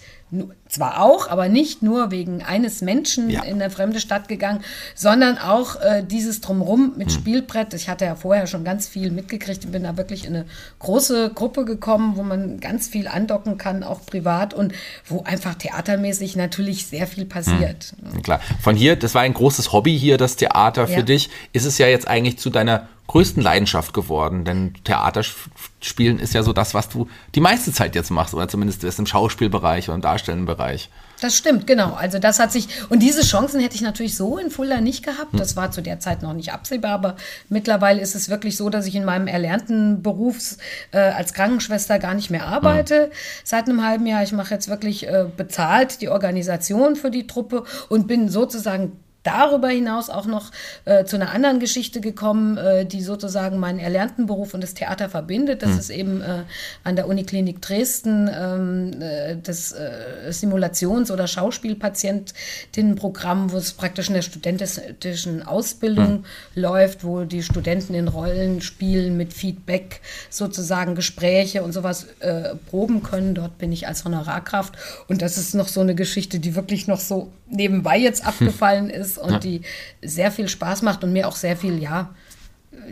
zwar 0.68 1.00
auch, 1.02 1.30
aber 1.30 1.48
nicht 1.48 1.84
nur 1.84 2.10
wegen 2.10 2.42
eines 2.42 2.82
Menschen 2.82 3.30
Ja. 3.30 3.44
in 3.44 3.62
eine 3.62 3.70
fremde 3.70 4.00
Stadt 4.00 4.28
gegangen, 4.28 4.62
sondern 4.96 5.38
auch 5.38 5.80
äh, 5.80 6.04
dieses 6.04 6.42
Drumherum 6.42 6.94
mit 6.98 7.12
Spielbrett. 7.12 7.74
Ich 7.76 7.88
hatte 7.90 8.06
ja 8.06 8.16
vorher 8.16 8.48
schon 8.48 8.64
ganz 8.64 8.88
viel 8.88 9.12
mitgekriegt 9.12 9.64
und 9.66 9.72
bin 9.72 9.84
da 9.84 9.96
wirklich 9.96 10.26
in 10.26 10.36
eine 10.36 10.46
große 10.80 11.32
Gruppe 11.36 11.66
gekommen, 11.66 12.14
wo 12.16 12.24
man 12.24 12.60
ganz 12.60 12.88
viel 12.88 13.08
andocken 13.08 13.60
kann, 13.60 13.84
auch 13.84 14.04
privat 14.06 14.56
und 14.56 14.74
wo 15.06 15.22
einfach 15.22 15.54
theatermäßig 15.54 16.36
natürlich 16.36 16.88
sehr 16.88 17.06
viel 17.06 17.26
passiert. 17.26 17.94
Klar. 18.24 18.40
Von 18.60 18.76
hier, 18.76 18.96
das 18.96 19.14
war 19.14 19.22
ein 19.22 19.34
großes 19.36 19.72
Hobby 19.72 19.98
hier, 19.98 20.18
das 20.18 20.36
Theater 20.36 20.88
für 20.88 20.94
Ja. 20.94 21.02
dich. 21.04 21.30
Ist 21.52 21.66
es 21.66 21.78
ja 21.78 21.86
jetzt 21.88 22.08
eigentlich 22.08 22.40
zu 22.40 22.50
deiner 22.50 22.88
größten 23.08 23.44
Leidenschaft 23.44 23.94
geworden, 23.94 24.46
denn 24.46 24.74
Theaterspielen 24.86 26.20
ist 26.20 26.34
ja 26.34 26.42
so 26.42 26.54
das, 26.54 26.74
was 26.74 26.90
du 26.90 27.08
die 27.36 27.42
meiste 27.42 27.72
Zeit 27.74 27.96
jetzt 27.96 28.12
machst, 28.12 28.34
oder 28.34 28.48
zumindest 28.48 28.84
ist 28.84 29.00
im 29.00 29.06
Schauspielbereich 29.06 29.90
oder 29.90 29.96
im 29.96 30.02
darstellenden 30.02 30.46
Bereich. 30.46 30.90
Das 31.24 31.38
stimmt, 31.38 31.68
genau. 31.68 31.94
Also 31.94 32.20
das 32.20 32.40
hat 32.40 32.52
sich, 32.52 32.68
und 32.90 33.00
diese 33.00 33.22
Chancen 33.22 33.62
hätte 33.62 33.76
ich 33.76 33.82
natürlich 33.82 34.18
so 34.18 34.38
in 34.38 34.50
Fulda 34.50 34.82
nicht 34.82 35.06
gehabt. 35.06 35.40
Das 35.40 35.56
war 35.56 35.72
zu 35.72 35.82
der 35.82 36.02
Zeit 36.02 36.22
noch 36.22 36.34
nicht 36.34 36.52
absehbar, 36.52 36.92
aber 36.92 37.16
mittlerweile 37.48 38.02
ist 38.02 38.14
es 38.14 38.30
wirklich 38.30 38.58
so, 38.58 38.70
dass 38.70 38.88
ich 38.88 38.96
in 38.96 39.06
meinem 39.06 39.28
erlernten 39.28 40.02
Beruf 40.02 40.58
äh, 40.92 40.98
als 40.98 41.34
Krankenschwester 41.34 41.98
gar 42.00 42.14
nicht 42.14 42.30
mehr 42.30 42.46
arbeite. 42.48 43.10
Seit 43.46 43.70
einem 43.70 43.86
halben 43.86 44.06
Jahr. 44.06 44.24
Ich 44.24 44.34
mache 44.34 44.54
jetzt 44.54 44.68
wirklich 44.68 45.08
äh, 45.08 45.26
bezahlt 45.36 46.02
die 46.02 46.10
Organisation 46.10 46.98
für 46.98 47.10
die 47.10 47.26
Truppe 47.26 47.64
und 47.88 48.08
bin 48.08 48.28
sozusagen 48.28 49.03
darüber 49.24 49.70
hinaus 49.70 50.10
auch 50.10 50.26
noch 50.26 50.52
äh, 50.86 51.04
zu 51.06 51.16
einer 51.16 51.32
anderen 51.32 51.60
Geschichte 51.60 52.02
gekommen, 52.02 52.58
äh, 52.58 52.86
die 52.86 53.02
sozusagen 53.02 53.58
meinen 53.58 53.80
erlernten 53.80 54.26
Beruf 54.26 54.54
und 54.54 54.60
das 54.62 54.74
Theater 54.74 55.08
verbindet. 55.10 55.64
Das 55.64 55.78
ist 55.78 55.90
eben 55.90 56.22
äh, 56.22 56.44
an 56.84 56.96
der 56.96 57.08
Uniklinik 57.08 57.62
Dresden 57.62 58.30
ähm, 58.34 59.02
äh, 59.02 59.36
das 59.42 59.72
äh, 59.72 60.30
Simulations- 60.30 61.12
oder 61.12 61.28
Schauspielpatientinnenprogramm, 61.28 63.52
wo 63.52 63.58
es 63.58 63.74
praktisch 63.74 64.10
in 64.10 64.14
der 64.16 64.22
studentischen 64.22 65.44
Ausbildung 65.44 66.26
läuft, 66.56 67.04
wo 67.04 67.24
die 67.24 67.42
Studenten 67.44 67.94
in 67.94 68.10
Rollen 68.10 68.62
spielen 68.62 69.18
mit 69.18 69.34
Feedback, 69.34 70.02
sozusagen 70.30 70.96
Gespräche 70.96 71.64
und 71.64 71.72
sowas 71.72 72.08
äh, 72.20 72.56
proben 72.70 73.04
können. 73.04 73.36
Dort 73.36 73.58
bin 73.58 73.72
ich 73.72 73.88
als 73.88 74.04
Honorarkraft 74.06 74.74
und 75.08 75.22
das 75.22 75.38
ist 75.38 75.56
noch 75.56 75.70
so 75.70 75.82
eine 75.82 75.96
Geschichte, 75.96 76.40
die 76.40 76.56
wirklich 76.56 76.88
noch 76.88 77.00
so 77.00 77.32
nebenbei 77.50 77.98
jetzt 77.98 78.26
abgefallen 78.28 78.90
ist 78.90 79.13
und 79.18 79.44
die 79.44 79.62
sehr 80.02 80.32
viel 80.32 80.48
Spaß 80.48 80.82
macht 80.82 81.04
und 81.04 81.14
mir 81.14 81.28
auch 81.28 81.36
sehr 81.36 81.58
viel, 81.58 81.82
ja, 81.82 82.10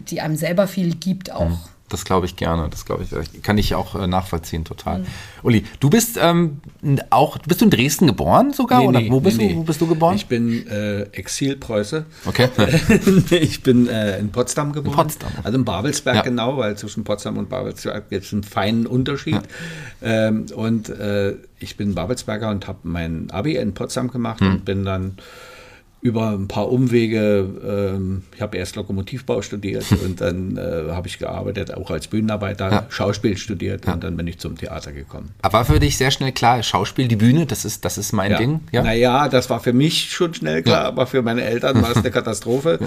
die 0.10 0.22
einem 0.22 0.36
selber 0.36 0.68
viel 0.68 0.96
gibt 0.96 1.32
auch. 1.32 1.58
Das 1.92 2.06
glaube 2.06 2.26
ich 2.26 2.38
gerne. 2.38 2.70
Das 2.70 2.86
glaube 2.86 3.04
ich, 3.04 3.44
kann 3.44 3.58
ich 3.58 3.76
auch 3.76 3.96
äh, 3.96 4.08
nachvollziehen, 4.08 4.64
total. 4.64 5.04
Uli, 5.44 5.66
du 5.82 5.90
bist 5.90 6.18
ähm, 6.22 6.62
auch, 7.10 7.38
bist 7.40 7.60
du 7.60 7.66
in 7.66 7.72
Dresden 7.72 8.08
geboren 8.08 8.54
sogar? 8.54 8.80
Nee, 8.80 8.88
oder 8.88 9.02
nee, 9.02 9.12
wo 9.12 9.20
bist 9.20 9.38
nee, 9.38 9.50
du, 9.50 9.58
wo 9.58 9.64
bist 9.64 9.82
du 9.82 9.88
geboren? 9.88 10.16
Ich 10.16 10.28
bin 10.28 10.66
äh, 10.68 11.02
Exilpreuße. 11.12 12.06
Okay. 12.26 12.48
ich 13.32 13.62
bin 13.62 13.90
äh, 13.90 14.20
in 14.20 14.32
Potsdam 14.32 14.72
geboren. 14.72 14.96
Potsdam. 14.96 15.32
Also 15.44 15.58
in 15.58 15.66
Babelsberg 15.66 16.16
Ja. 16.16 16.22
genau, 16.22 16.56
weil 16.56 16.78
zwischen 16.78 17.04
Potsdam 17.04 17.38
und 17.38 17.50
Babelsberg 17.50 18.10
gibt 18.10 18.24
es 18.24 18.32
einen 18.32 18.44
feinen 18.44 18.88
Unterschied. 18.88 19.42
Ähm, 20.02 20.46
und 20.56 20.88
äh, 20.88 21.36
ich 21.60 21.76
bin 21.76 21.94
Babelsberger 21.94 22.50
und 22.52 22.68
habe 22.70 22.80
mein 22.84 23.30
Abi 23.32 23.58
in 23.58 23.74
Potsdam 23.74 24.10
gemacht 24.10 24.40
Hm. 24.40 24.52
und 24.52 24.66
bin 24.66 24.86
dann 24.86 25.18
über 26.02 26.30
ein 26.32 26.48
paar 26.48 26.72
Umwege, 26.72 27.48
ähm, 27.96 28.24
ich 28.36 28.42
habe 28.42 28.58
erst 28.58 28.76
Lokomotivbau 28.76 29.42
studiert 29.44 29.86
und 30.04 30.20
dann 30.20 30.58
äh, 30.58 30.92
habe 30.92 31.08
ich 31.08 31.20
gearbeitet, 31.20 31.74
auch 31.76 31.92
als 31.92 32.08
Bühnenarbeiter, 32.08 32.72
Ja. 32.72 32.86
Schauspiel 32.90 33.38
studiert 33.38 33.86
Ja. 33.86 33.94
und 33.94 34.04
dann 34.04 34.18
bin 34.18 34.26
ich 34.26 34.40
zum 34.40 34.58
Theater 34.58 34.92
gekommen. 34.94 35.30
Aber 35.44 35.60
war 35.60 35.66
für 35.66 35.80
dich 35.80 35.98
sehr 35.98 36.10
schnell 36.10 36.32
klar, 36.32 36.64
Schauspiel, 36.64 37.08
die 37.08 37.16
Bühne, 37.18 37.46
das 37.46 37.66
ist, 37.66 37.86
das 37.86 38.00
ist 38.00 38.14
mein 38.14 38.36
Ding? 38.38 38.62
Ja. 38.72 38.82
Naja, 38.82 39.30
das 39.30 39.50
war 39.52 39.60
für 39.60 39.74
mich 39.74 40.10
schon 40.12 40.34
schnell 40.34 40.64
klar, 40.64 40.84
Ja. 40.84 40.88
aber 40.88 41.06
für 41.06 41.22
meine 41.22 41.44
Eltern 41.44 41.80
war 41.84 41.92
es 41.92 41.98
eine 41.98 42.10
Katastrophe. 42.12 42.80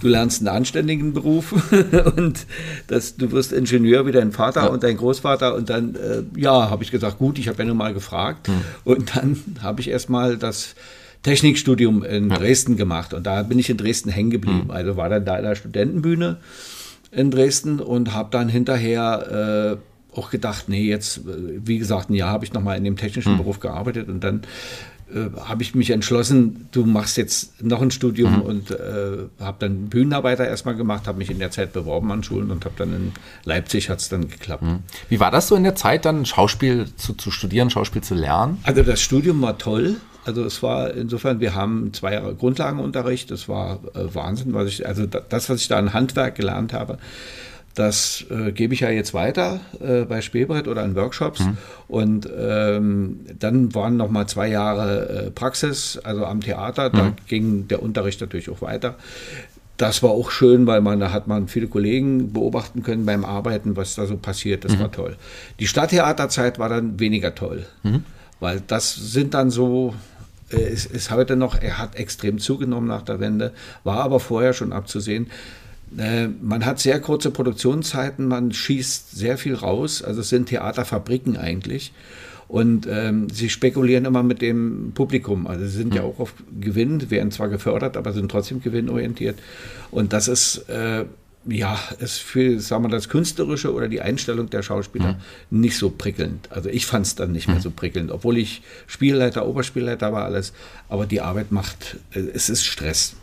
Du 0.00 0.06
lernst 0.06 0.40
einen 0.40 0.48
anständigen 0.56 1.12
Beruf 1.12 1.52
und 2.16 2.46
das, 2.86 3.16
du 3.16 3.32
wirst 3.32 3.52
Ingenieur 3.52 4.06
wie 4.06 4.12
dein 4.12 4.30
Vater 4.30 4.70
und 4.70 4.84
dein 4.84 4.96
Großvater 4.96 5.54
und 5.56 5.70
dann, 5.70 5.96
äh, 5.96 6.22
ja, 6.40 6.70
habe 6.70 6.84
ich 6.84 6.92
gesagt, 6.92 7.18
gut, 7.18 7.38
ich 7.40 7.48
habe 7.48 7.58
ja 7.58 7.64
nur 7.64 7.74
mal 7.74 7.92
gefragt 7.94 8.46
Hm. 8.46 8.54
und 8.84 9.16
dann 9.16 9.36
habe 9.62 9.80
ich 9.80 9.88
erstmal 9.88 10.36
das 10.36 10.74
Technikstudium 11.22 12.02
in 12.02 12.28
Dresden 12.30 12.76
gemacht 12.76 13.12
und 13.12 13.26
da 13.26 13.42
bin 13.42 13.58
ich 13.58 13.68
in 13.68 13.76
Dresden 13.76 14.10
hängen 14.10 14.30
geblieben. 14.30 14.62
Hm. 14.62 14.70
Also 14.70 14.96
war 14.96 15.08
dann 15.08 15.24
da 15.24 15.36
in 15.36 15.44
der 15.44 15.54
Studentenbühne 15.54 16.38
in 17.12 17.30
Dresden 17.30 17.80
und 17.80 18.14
habe 18.14 18.30
dann 18.30 18.48
hinterher 18.48 19.78
äh, 19.78 20.16
auch 20.16 20.30
gedacht, 20.30 20.68
nee, 20.68 20.84
jetzt, 20.84 21.18
äh, 21.18 21.60
wie 21.64 21.78
gesagt, 21.78 22.10
ein 22.10 22.14
Jahr 22.14 22.30
habe 22.30 22.44
ich 22.44 22.52
nochmal 22.52 22.76
in 22.76 22.84
dem 22.84 22.96
technischen 22.96 23.36
Beruf 23.36 23.60
gearbeitet 23.60 24.08
und 24.08 24.24
dann 24.24 24.42
äh, 25.12 25.28
habe 25.40 25.62
ich 25.62 25.74
mich 25.74 25.90
entschlossen, 25.90 26.68
du 26.70 26.84
machst 26.84 27.16
jetzt 27.16 27.62
noch 27.62 27.82
ein 27.82 27.90
Studium 27.90 28.42
und 28.42 28.70
äh, 28.70 28.76
habe 29.40 29.56
dann 29.58 29.88
Bühnenarbeiter 29.88 30.46
erstmal 30.46 30.76
gemacht, 30.76 31.06
habe 31.06 31.18
mich 31.18 31.30
in 31.30 31.38
der 31.38 31.50
Zeit 31.50 31.72
beworben 31.72 32.10
an 32.12 32.22
Schulen 32.22 32.50
und 32.50 32.64
habe 32.64 32.74
dann 32.78 32.94
in 32.94 33.12
Leipzig 33.44 33.90
hat 33.90 33.98
es 33.98 34.08
dann 34.08 34.28
geklappt. 34.28 34.64
Wie 35.08 35.20
war 35.20 35.30
das 35.30 35.48
so 35.48 35.56
in 35.56 35.64
der 35.64 35.74
Zeit 35.74 36.04
dann, 36.04 36.24
Schauspiel 36.26 36.86
zu, 36.96 37.14
zu 37.14 37.30
studieren, 37.30 37.70
Schauspiel 37.70 38.02
zu 38.02 38.14
lernen? 38.14 38.58
Also 38.62 38.82
das 38.82 39.00
Studium 39.00 39.42
war 39.42 39.58
toll. 39.58 39.96
Also 40.24 40.44
es 40.44 40.62
war 40.62 40.92
insofern, 40.92 41.40
wir 41.40 41.54
haben 41.54 41.92
zwei 41.92 42.14
Jahre 42.14 42.34
Grundlagenunterricht. 42.34 43.30
Das 43.30 43.48
war 43.48 43.80
äh, 43.94 44.14
Wahnsinn, 44.14 44.52
was 44.54 44.68
ich, 44.68 44.86
also 44.86 45.06
da, 45.06 45.20
das, 45.20 45.48
was 45.48 45.60
ich 45.62 45.68
da 45.68 45.78
an 45.78 45.92
Handwerk 45.94 46.34
gelernt 46.34 46.72
habe, 46.72 46.98
das 47.74 48.24
äh, 48.30 48.50
gebe 48.52 48.74
ich 48.74 48.80
ja 48.80 48.90
jetzt 48.90 49.14
weiter 49.14 49.60
äh, 49.80 50.02
bei 50.04 50.20
Spielbrett 50.20 50.66
oder 50.68 50.84
in 50.84 50.96
Workshops. 50.96 51.40
Und 51.88 52.28
ähm, 52.36 53.20
dann 53.38 53.74
waren 53.74 53.96
noch 53.96 54.10
mal 54.10 54.26
zwei 54.26 54.48
Jahre 54.48 55.26
äh, 55.26 55.30
Praxis, 55.30 55.98
also 56.02 56.26
am 56.26 56.40
Theater. 56.40 56.90
Da 56.90 57.12
ging 57.28 57.68
der 57.68 57.82
Unterricht 57.82 58.20
natürlich 58.20 58.50
auch 58.50 58.60
weiter. 58.60 58.96
Das 59.76 60.02
war 60.02 60.10
auch 60.10 60.30
schön, 60.30 60.66
weil 60.66 60.82
man 60.82 61.00
da 61.00 61.12
hat 61.12 61.26
man 61.28 61.48
viele 61.48 61.68
Kollegen 61.68 62.32
beobachten 62.34 62.82
können 62.82 63.06
beim 63.06 63.24
Arbeiten, 63.24 63.76
was 63.76 63.94
da 63.94 64.04
so 64.04 64.16
passiert. 64.18 64.64
Das 64.64 64.78
war 64.78 64.92
toll. 64.92 65.16
Die 65.60 65.66
Stadttheaterzeit 65.66 66.58
war 66.58 66.68
dann 66.68 67.00
weniger 67.00 67.34
toll, 67.34 67.64
weil 68.40 68.60
das 68.66 68.94
sind 68.94 69.32
dann 69.32 69.50
so. 69.50 69.94
Äh, 70.50 70.56
Es 70.56 70.86
ist 70.86 71.10
heute 71.10 71.36
noch, 71.36 71.60
er 71.60 71.78
hat 71.78 71.96
extrem 71.96 72.38
zugenommen 72.38 72.88
nach 72.88 73.02
der 73.02 73.20
Wende, 73.20 73.52
war 73.84 73.98
aber 73.98 74.20
vorher 74.20 74.52
schon 74.52 74.72
abzusehen. 74.72 75.28
Äh, 75.96 76.28
Man 76.40 76.64
hat 76.64 76.78
sehr 76.78 77.00
kurze 77.00 77.30
Produktionszeiten, 77.30 78.28
man 78.28 78.52
schießt 78.52 79.16
sehr 79.16 79.38
viel 79.38 79.54
raus, 79.54 80.02
also 80.02 80.20
es 80.20 80.28
sind 80.28 80.48
Theaterfabriken 80.48 81.36
eigentlich. 81.36 81.92
Und 82.50 82.88
ähm, 82.90 83.28
sie 83.30 83.48
spekulieren 83.48 84.06
immer 84.06 84.24
mit 84.24 84.42
dem 84.42 84.90
Publikum. 84.92 85.46
Also 85.46 85.66
sie 85.66 85.76
sind 85.76 85.94
ja 85.94 86.02
auch 86.02 86.18
auf 86.18 86.34
Gewinn, 86.60 87.08
werden 87.08 87.30
zwar 87.30 87.48
gefördert, 87.48 87.96
aber 87.96 88.12
sind 88.12 88.28
trotzdem 88.28 88.60
gewinnorientiert. 88.60 89.38
Und 89.92 90.12
das 90.12 90.26
ist, 90.26 90.68
äh, 90.68 91.04
ja, 91.46 91.78
ist 91.98 92.18
für, 92.18 92.60
sagen 92.60 92.84
wir, 92.84 92.88
das 92.90 93.08
Künstlerische 93.08 93.72
oder 93.72 93.88
die 93.88 94.02
Einstellung 94.02 94.50
der 94.50 94.62
Schauspieler 94.62 95.18
nicht 95.50 95.76
so 95.76 95.90
prickelnd. 95.90 96.52
Also 96.52 96.68
ich 96.68 96.84
fand 96.84 97.06
es 97.06 97.14
dann 97.14 97.32
nicht 97.32 97.48
mehr 97.48 97.60
so 97.60 97.70
prickelnd, 97.70 98.10
obwohl 98.10 98.36
ich 98.36 98.62
Spielleiter, 98.86 99.46
Oberspielleiter 99.46 100.12
war, 100.12 100.24
alles. 100.24 100.52
Aber 100.88 101.06
die 101.06 101.22
Arbeit 101.22 101.50
macht, 101.50 101.96
äh, 102.12 102.20
es 102.20 102.50
ist 102.50 102.64
Stress. 102.66 103.14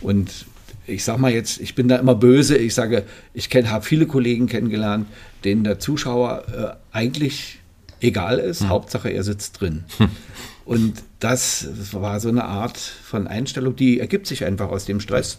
Und 0.00 0.46
ich 0.86 1.04
sag 1.04 1.18
mal 1.18 1.32
jetzt, 1.32 1.60
ich 1.60 1.74
bin 1.74 1.88
da 1.88 1.96
immer 1.96 2.14
böse. 2.14 2.56
Ich 2.56 2.74
sage, 2.74 3.04
ich 3.32 3.48
habe 3.54 3.84
viele 3.84 4.06
Kollegen 4.06 4.46
kennengelernt, 4.46 5.06
denen 5.44 5.64
der 5.64 5.78
Zuschauer 5.78 6.78
äh, 6.92 6.96
eigentlich 6.96 7.60
egal 8.00 8.38
ist. 8.38 8.68
Hauptsache, 8.68 9.10
er 9.10 9.22
sitzt 9.22 9.60
drin. 9.60 9.84
Und 10.64 11.02
das 11.20 11.68
war 11.92 12.20
so 12.20 12.28
eine 12.28 12.44
Art 12.44 12.78
von 12.78 13.26
Einstellung, 13.26 13.76
die 13.76 14.00
ergibt 14.00 14.26
sich 14.26 14.44
einfach 14.44 14.70
aus 14.70 14.86
dem 14.86 15.00
Stress, 15.00 15.38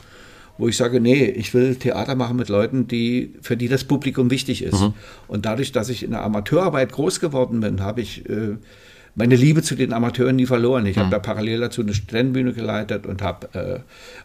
wo 0.57 0.67
ich 0.67 0.77
sage, 0.77 1.01
nee, 1.01 1.25
ich 1.25 1.53
will 1.53 1.75
Theater 1.75 2.15
machen 2.15 2.37
mit 2.37 2.49
Leuten, 2.49 2.87
die, 2.87 3.33
für 3.41 3.57
die 3.57 3.67
das 3.67 3.83
Publikum 3.83 4.31
wichtig 4.31 4.63
ist. 4.63 4.81
Und 5.27 5.45
dadurch, 5.45 5.71
dass 5.71 5.89
ich 5.89 6.03
in 6.03 6.11
der 6.11 6.23
Amateurarbeit 6.23 6.91
groß 6.91 7.19
geworden 7.19 7.59
bin, 7.59 7.81
habe 7.81 8.01
ich 8.01 8.29
äh, 8.29 8.55
meine 9.15 9.35
Liebe 9.35 9.63
zu 9.63 9.75
den 9.75 9.93
Amateuren 9.93 10.35
nie 10.35 10.45
verloren. 10.45 10.85
Ich 10.85 10.97
habe 10.97 11.09
da 11.09 11.19
parallel 11.19 11.61
dazu 11.61 11.81
eine 11.81 11.93
Studentenbühne 11.93 12.53
geleitet 12.53 13.05
und 13.05 13.21
habe 13.21 13.47
äh, 13.53 13.79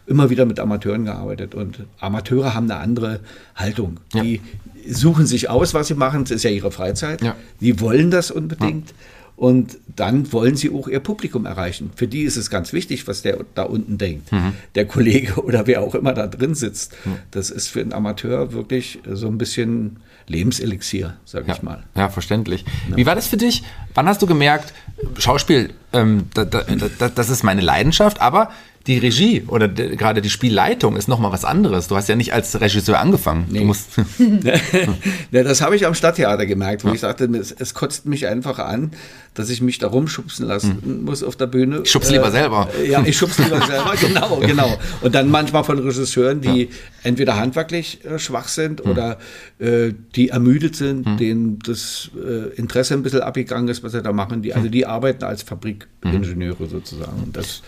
immer 0.09 0.29
wieder 0.29 0.45
mit 0.45 0.59
Amateuren 0.59 1.05
gearbeitet. 1.05 1.55
Und 1.55 1.85
Amateure 1.99 2.53
haben 2.53 2.69
eine 2.69 2.79
andere 2.79 3.19
Haltung. 3.55 3.99
Die 4.13 4.41
suchen 4.87 5.25
sich 5.25 5.49
aus, 5.49 5.73
was 5.73 5.87
sie 5.87 5.95
machen. 5.95 6.23
Das 6.23 6.31
ist 6.31 6.43
ja 6.43 6.49
ihre 6.49 6.71
Freizeit. 6.71 7.21
Ja. 7.21 7.35
Die 7.61 7.79
wollen 7.79 8.11
das 8.11 8.31
unbedingt. 8.31 8.93
Und 9.41 9.79
dann 9.95 10.31
wollen 10.33 10.55
sie 10.55 10.69
auch 10.69 10.87
ihr 10.87 10.99
Publikum 10.99 11.47
erreichen. 11.47 11.89
Für 11.95 12.07
die 12.07 12.21
ist 12.21 12.37
es 12.37 12.51
ganz 12.51 12.73
wichtig, 12.73 13.07
was 13.07 13.23
der 13.23 13.43
da 13.55 13.63
unten 13.63 13.97
denkt. 13.97 14.29
Der 14.75 14.85
Kollege 14.85 15.33
oder 15.43 15.65
wer 15.65 15.81
auch 15.81 15.95
immer 15.95 16.13
da 16.13 16.27
drin 16.27 16.53
sitzt. 16.53 16.95
Das 17.31 17.49
ist 17.49 17.67
für 17.67 17.81
einen 17.81 17.91
Amateur 17.91 18.53
wirklich 18.53 18.99
so 19.11 19.25
ein 19.25 19.39
bisschen 19.39 19.97
Lebenselixier, 20.27 21.17
sag 21.25 21.47
ich 21.47 21.63
mal. 21.63 21.81
Ja, 21.95 22.09
verständlich. 22.09 22.65
Wie 22.95 23.07
war 23.07 23.15
das 23.15 23.25
für 23.25 23.37
dich? 23.37 23.63
Wann 23.95 24.07
hast 24.07 24.21
du 24.21 24.27
gemerkt, 24.27 24.75
Schauspiel, 25.17 25.73
ähm, 25.91 26.25
da, 26.35 26.45
da, 26.45 26.61
da, 26.99 27.09
das 27.09 27.31
ist 27.31 27.41
meine 27.41 27.61
Leidenschaft, 27.61 28.21
aber 28.21 28.51
die 28.87 28.97
Regie 28.97 29.43
oder 29.47 29.67
de, 29.67 29.95
gerade 29.95 30.21
die 30.21 30.29
Spielleitung 30.29 30.95
ist 30.95 31.07
nochmal 31.07 31.31
was 31.31 31.45
anderes. 31.45 31.87
Du 31.87 31.95
hast 31.95 32.09
ja 32.09 32.15
nicht 32.15 32.33
als 32.33 32.59
Regisseur 32.59 32.99
angefangen. 32.99 33.45
Musst, 33.65 33.89
ja, 35.31 35.43
das 35.43 35.61
habe 35.61 35.75
ich 35.75 35.85
am 35.85 35.93
Stadttheater 35.93 36.45
gemerkt, 36.45 36.83
wo 36.83 36.91
ich 36.91 37.01
sagte, 37.01 37.25
es, 37.25 37.51
es 37.51 37.73
kotzt 37.73 38.05
mich 38.05 38.27
einfach 38.27 38.59
an, 38.59 38.91
dass 39.33 39.49
ich 39.49 39.61
mich 39.61 39.77
da 39.77 39.87
rumschubsen 39.87 40.47
lassen 40.47 41.03
muss 41.05 41.23
auf 41.23 41.35
der 41.35 41.47
Bühne. 41.47 41.81
Ich 41.83 41.91
schub's 41.91 42.09
lieber 42.09 42.31
selber. 42.31 42.69
Äh, 42.79 42.89
ja, 42.89 43.03
ich 43.05 43.17
schubs 43.17 43.37
lieber 43.37 43.61
selber, 43.67 43.93
genau, 43.99 44.37
genau. 44.37 44.77
Und 45.01 45.15
dann 45.15 45.29
manchmal 45.29 45.63
von 45.63 45.77
Regisseuren, 45.79 46.41
die 46.41 46.69
entweder 47.03 47.37
handwerklich 47.37 48.03
äh, 48.03 48.19
schwach 48.19 48.47
sind 48.47 48.83
oder 48.85 49.19
äh, 49.59 49.93
die 50.15 50.29
ermüdet 50.29 50.75
sind, 50.75 51.19
denen 51.19 51.59
das 51.59 52.09
äh, 52.15 52.53
Interesse 52.55 52.95
ein 52.95 53.03
bisschen 53.03 53.21
abgegangen 53.21 53.69
ist, 53.69 53.83
was 53.83 53.91
sie 53.91 54.01
da 54.01 54.11
machen. 54.11 54.41
Die, 54.41 54.53
also 54.53 54.69
die 54.69 54.85
arbeiten 54.85 55.23
als 55.23 55.43
Fabrikingenieure 55.43 56.67
sozusagen. 56.67 57.23
Und 57.23 57.37
das, 57.37 57.61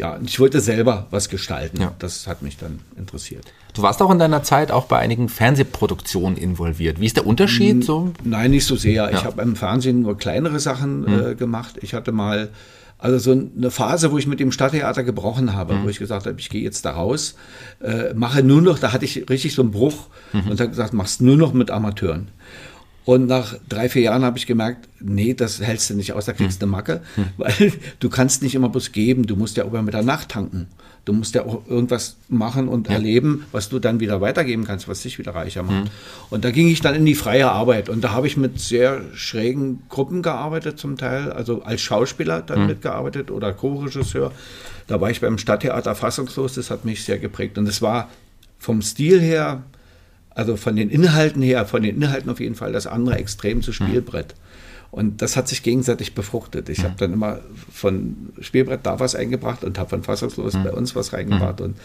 ja, 0.00 0.18
ich 0.24 0.40
wollte 0.40 0.60
selber 0.60 1.06
was 1.10 1.28
gestalten. 1.28 1.80
Ja. 1.80 1.94
Das 1.98 2.26
hat 2.26 2.40
mich 2.40 2.56
dann 2.56 2.80
interessiert. 2.96 3.44
du 3.74 3.82
warst 3.82 4.00
auch 4.00 4.10
in 4.10 4.18
deiner 4.18 4.42
Zeit 4.42 4.72
auch 4.72 4.86
bei 4.86 4.98
einigen 4.98 5.28
Fernsehproduktionen 5.28 6.38
involviert. 6.38 7.00
Wie 7.00 7.06
ist 7.06 7.16
der 7.16 7.26
Unterschied 7.26 7.84
so? 7.84 8.12
Nein, 8.24 8.50
nicht 8.52 8.64
so 8.64 8.76
sehr. 8.76 9.10
Ja. 9.10 9.10
Ich 9.10 9.24
habe 9.24 9.42
im 9.42 9.56
Fernsehen 9.56 10.00
nur 10.00 10.16
kleinere 10.16 10.58
Sachen 10.58 11.06
äh, 11.06 11.34
gemacht. 11.34 11.76
Ich 11.82 11.92
hatte 11.92 12.12
mal 12.12 12.48
also 12.96 13.18
so 13.18 13.32
eine 13.32 13.70
Phase, 13.70 14.10
wo 14.12 14.18
ich 14.18 14.26
mit 14.26 14.40
dem 14.40 14.52
Stadttheater 14.52 15.04
gebrochen 15.04 15.54
habe, 15.54 15.78
wo 15.84 15.88
ich 15.88 15.98
gesagt 15.98 16.26
habe, 16.26 16.38
ich 16.38 16.50
gehe 16.50 16.62
jetzt 16.62 16.84
da 16.84 16.92
raus, 16.92 17.34
äh, 17.82 18.12
mache 18.14 18.42
nur 18.42 18.60
noch, 18.60 18.78
da 18.78 18.92
hatte 18.92 19.06
ich 19.06 19.28
richtig 19.30 19.54
so 19.54 19.62
einen 19.62 19.70
Bruch 19.70 20.08
und 20.32 20.60
habe 20.60 20.68
gesagt, 20.68 20.92
machst 20.92 21.22
nur 21.22 21.36
noch 21.36 21.54
mit 21.54 21.70
Amateuren. 21.70 22.28
Und 23.10 23.26
nach 23.26 23.56
drei, 23.68 23.88
vier 23.88 24.02
Jahren 24.02 24.22
habe 24.22 24.38
ich 24.38 24.46
gemerkt, 24.46 24.88
nee, 25.00 25.34
das 25.34 25.60
hältst 25.60 25.90
du 25.90 25.94
nicht 25.94 26.12
aus, 26.12 26.26
da 26.26 26.32
kriegst 26.32 26.62
du 26.62 26.66
eine 26.66 26.70
Macke, 26.70 27.00
weil 27.38 27.72
du 27.98 28.08
kannst 28.08 28.40
nicht 28.40 28.54
immer 28.54 28.68
bloß 28.68 28.92
geben, 28.92 29.26
du 29.26 29.34
musst 29.34 29.56
ja 29.56 29.64
auch 29.64 29.72
immer 29.72 29.82
mit 29.82 29.94
der 29.94 30.04
Nacht 30.04 30.28
tanken. 30.28 30.68
Du 31.04 31.12
musst 31.12 31.34
ja 31.34 31.44
auch 31.44 31.66
irgendwas 31.68 32.18
machen 32.28 32.68
und 32.68 32.88
erleben, 32.88 33.46
was 33.50 33.68
du 33.68 33.80
dann 33.80 33.98
wieder 33.98 34.20
weitergeben 34.20 34.62
kannst, 34.64 34.86
was 34.86 35.02
dich 35.02 35.18
wieder 35.18 35.34
reicher 35.34 35.64
macht. 35.64 35.90
Und 36.28 36.44
da 36.44 36.52
ging 36.52 36.68
ich 36.68 36.82
dann 36.82 36.94
in 36.94 37.04
die 37.04 37.16
freie 37.16 37.50
Arbeit. 37.50 37.88
Und 37.88 38.04
da 38.04 38.12
habe 38.12 38.28
ich 38.28 38.36
mit 38.36 38.60
sehr 38.60 39.00
schrägen 39.12 39.82
Gruppen 39.88 40.22
gearbeitet 40.22 40.78
zum 40.78 40.96
Teil, 40.96 41.32
also 41.32 41.62
als 41.62 41.80
Schauspieler 41.80 42.42
dann 42.42 42.68
mitgearbeitet 42.68 43.32
oder 43.32 43.52
Co-Regisseur. 43.52 44.30
Da 44.86 45.00
war 45.00 45.10
ich 45.10 45.20
beim 45.20 45.36
Stadttheater 45.36 45.96
fassungslos, 45.96 46.54
das 46.54 46.70
hat 46.70 46.84
mich 46.84 47.02
sehr 47.02 47.18
geprägt. 47.18 47.58
Und 47.58 47.66
es 47.66 47.82
war 47.82 48.08
vom 48.60 48.82
Stil 48.82 49.20
her, 49.20 49.64
also 50.34 50.56
von 50.56 50.76
den 50.76 50.90
Inhalten 50.90 51.42
her, 51.42 51.66
von 51.66 51.82
den 51.82 51.96
Inhalten 51.96 52.30
auf 52.30 52.40
jeden 52.40 52.54
Fall 52.54 52.72
das 52.72 52.86
andere 52.86 53.16
Extrem 53.16 53.62
zu 53.62 53.72
Spielbrett. 53.72 54.34
Und 54.90 55.22
das 55.22 55.36
hat 55.36 55.46
sich 55.46 55.62
gegenseitig 55.62 56.14
befruchtet. 56.14 56.68
Ich 56.68 56.82
habe 56.82 56.94
dann 56.98 57.12
immer 57.12 57.38
von 57.72 58.30
Spielbrett 58.40 58.80
da 58.82 58.98
was 58.98 59.14
eingebracht 59.14 59.62
und 59.62 59.78
habe 59.78 59.90
von 59.90 60.02
Fassungslos 60.02 60.54
bei 60.54 60.72
uns 60.72 60.96
was 60.96 61.12
reingebracht. 61.12 61.60
Und 61.60 61.76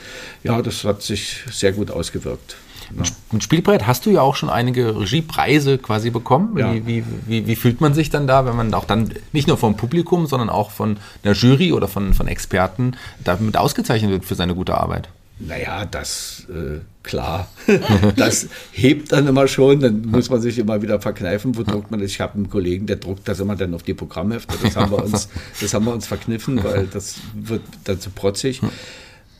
ja, 0.44 0.60
das 0.62 0.84
hat 0.84 1.04
sich 1.04 1.44
sehr 1.52 1.72
gut 1.72 1.92
ausgewirkt. 1.92 2.56
Ja. 2.96 3.04
Mit 3.32 3.44
Spielbrett 3.44 3.86
hast 3.86 4.06
du 4.06 4.10
ja 4.10 4.22
auch 4.22 4.36
schon 4.36 4.50
einige 4.50 5.00
Regiepreise 5.00 5.78
quasi 5.78 6.10
bekommen. 6.10 6.58
Ja. 6.58 6.74
Wie, 6.74 6.86
wie, 6.88 7.04
wie, 7.28 7.48
wie 7.48 7.56
fühlt 7.56 7.80
man 7.80 7.94
sich 7.94 8.10
dann 8.10 8.25
da, 8.25 8.46
wenn 8.46 8.56
man 8.56 8.74
auch 8.74 8.86
dann 8.86 9.12
nicht 9.34 9.48
nur 9.48 9.58
vom 9.58 9.78
Publikum, 9.78 10.25
sondern 10.25 10.50
auch 10.50 10.72
von 10.72 10.98
der 11.24 11.34
Jury 11.34 11.74
oder 11.74 11.88
von, 11.88 12.14
von 12.16 12.28
Experten 12.28 12.96
damit 13.24 13.56
ausgezeichnet 13.56 14.12
wird 14.12 14.25
für 14.25 14.36
seine 14.36 14.56
gute 14.56 14.75
Arbeit? 14.75 15.10
Naja, 15.38 15.86
das, 15.86 16.48
äh, 16.50 16.80
klar, 17.04 17.50
das 18.15 18.48
hebt 18.72 19.12
dann 19.12 19.27
immer 19.27 19.50
schon, 19.50 19.82
dann 19.82 20.06
muss 20.06 20.30
man 20.30 20.39
sich 20.39 20.58
immer 20.58 20.82
wieder 20.82 21.01
verkneifen, 21.01 21.58
wo 21.58 21.63
druckt 21.63 21.92
man 21.92 22.00
das? 22.00 22.12
Ich 22.12 22.22
habe 22.22 22.36
einen 22.36 22.50
Kollegen, 22.50 22.86
der 22.86 22.96
druckt 22.96 23.27
das 23.27 23.42
immer 23.42 23.58
dann 23.58 23.74
auf 23.74 23.84
die 23.84 23.94
Programmhefte, 23.94 24.56
das 24.63 24.77
haben 24.77 24.92
wir 24.92 25.04
uns, 25.04 25.27
das 25.62 25.74
haben 25.74 25.86
wir 25.86 25.94
uns 25.94 26.08
verkniffen, 26.08 26.63
weil 26.63 26.88
das 26.88 27.15
wird 27.34 27.62
dann 27.84 28.00
zu 28.00 28.12
protzig. 28.12 28.62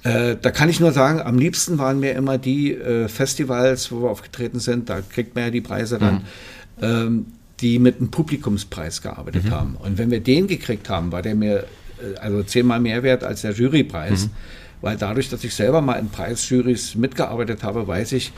Äh, 0.04 0.36
da 0.42 0.52
kann 0.52 0.70
ich 0.70 0.82
nur 0.82 0.92
sagen, 0.92 1.22
am 1.22 1.40
liebsten 1.40 1.78
waren 1.78 2.02
mir 2.02 2.12
immer 2.12 2.38
die 2.38 2.74
äh, 2.74 3.08
Festivals, 3.08 3.90
wo 3.90 4.04
wir 4.04 4.10
aufgetreten 4.10 4.60
sind, 4.60 4.90
da 4.90 5.00
kriegt 5.02 5.34
man 5.36 5.46
ja 5.46 5.50
die 5.50 5.62
Preise 5.62 5.98
dann, 5.98 6.16
mhm. 6.16 6.22
ähm, 6.82 7.25
die 7.62 7.80
mit 7.80 8.00
einem 8.00 8.12
Publikumspreis 8.12 9.02
gearbeitet 9.02 9.46
mhm. 9.46 9.52
haben. 9.52 9.75
Und 9.78 9.98
wenn 9.98 10.12
wir 10.12 10.20
den 10.20 10.48
gekriegt 10.48 10.90
haben, 10.90 11.14
war 11.14 11.22
der 11.22 11.36
mir 11.36 11.60
äh, 12.00 12.18
also 12.20 12.44
zehnmal 12.44 12.82
mehr 12.82 13.02
wert 13.02 13.24
als 13.24 13.42
der 13.42 13.54
Jurypreis. 13.54 14.25
Mhm. 14.25 14.32
Weil 14.86 14.98
dadurch, 14.98 15.30
dass 15.30 15.44
ich 15.44 15.56
selber 15.56 15.82
mal 15.82 15.96
in 15.96 16.10
Preisjurys 16.10 16.94
mitgearbeitet 16.94 17.63
habe, 17.63 17.88
weiß 17.88 18.12
ich, 18.12 18.32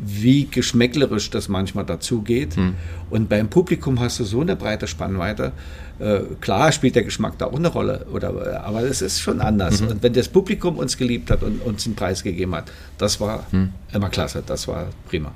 wie 0.00 0.46
geschmäcklerisch 0.46 1.30
das 1.30 1.48
manchmal 1.48 1.84
dazu 1.84 2.22
geht. 2.22 2.56
Hm. 2.56 2.74
Und 3.08 3.28
beim 3.28 3.48
Publikum 3.48 4.00
hast 4.00 4.18
du 4.18 4.24
so 4.24 4.40
eine 4.40 4.56
breite 4.56 4.88
Spannweite. 4.88 5.52
Äh, 6.00 6.22
klar 6.40 6.72
spielt 6.72 6.96
der 6.96 7.04
Geschmack 7.04 7.38
da 7.38 7.46
auch 7.46 7.54
eine 7.54 7.68
Rolle, 7.68 8.04
oder, 8.12 8.64
aber 8.64 8.82
es 8.82 9.00
ist 9.00 9.20
schon 9.20 9.40
anders. 9.40 9.80
Mhm. 9.80 9.88
Und 9.88 10.02
wenn 10.02 10.12
das 10.12 10.26
Publikum 10.26 10.76
uns 10.76 10.96
geliebt 10.96 11.30
hat 11.30 11.44
und 11.44 11.62
uns 11.62 11.86
einen 11.86 11.94
Preis 11.94 12.24
gegeben 12.24 12.56
hat, 12.56 12.64
das 12.98 13.20
war 13.20 13.46
hm. 13.52 13.72
immer 13.92 14.08
klasse, 14.08 14.42
das 14.44 14.66
war 14.66 14.86
prima. 15.08 15.30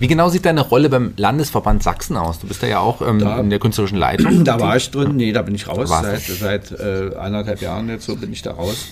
Wie 0.00 0.06
genau 0.06 0.28
sieht 0.28 0.44
deine 0.44 0.60
Rolle 0.60 0.90
beim 0.90 1.14
Landesverband 1.16 1.82
Sachsen 1.82 2.18
aus? 2.18 2.40
Du 2.40 2.46
bist 2.46 2.62
da 2.62 2.66
ja 2.66 2.80
auch 2.80 3.00
ähm, 3.00 3.20
da, 3.20 3.40
in 3.40 3.48
der 3.48 3.58
künstlerischen 3.58 3.96
Leitung. 3.96 4.44
Da 4.44 4.60
war 4.60 4.76
ich 4.76 4.90
drin, 4.90 5.16
nee, 5.16 5.32
da 5.32 5.40
bin 5.40 5.54
ich 5.54 5.66
raus. 5.66 5.88
Seit, 5.88 6.20
seit 6.20 6.72
äh, 6.72 7.14
anderthalb 7.16 7.62
Jahren 7.62 7.88
jetzt 7.88 8.04
so 8.04 8.16
bin 8.16 8.34
ich 8.34 8.42
da 8.42 8.50
raus. 8.50 8.88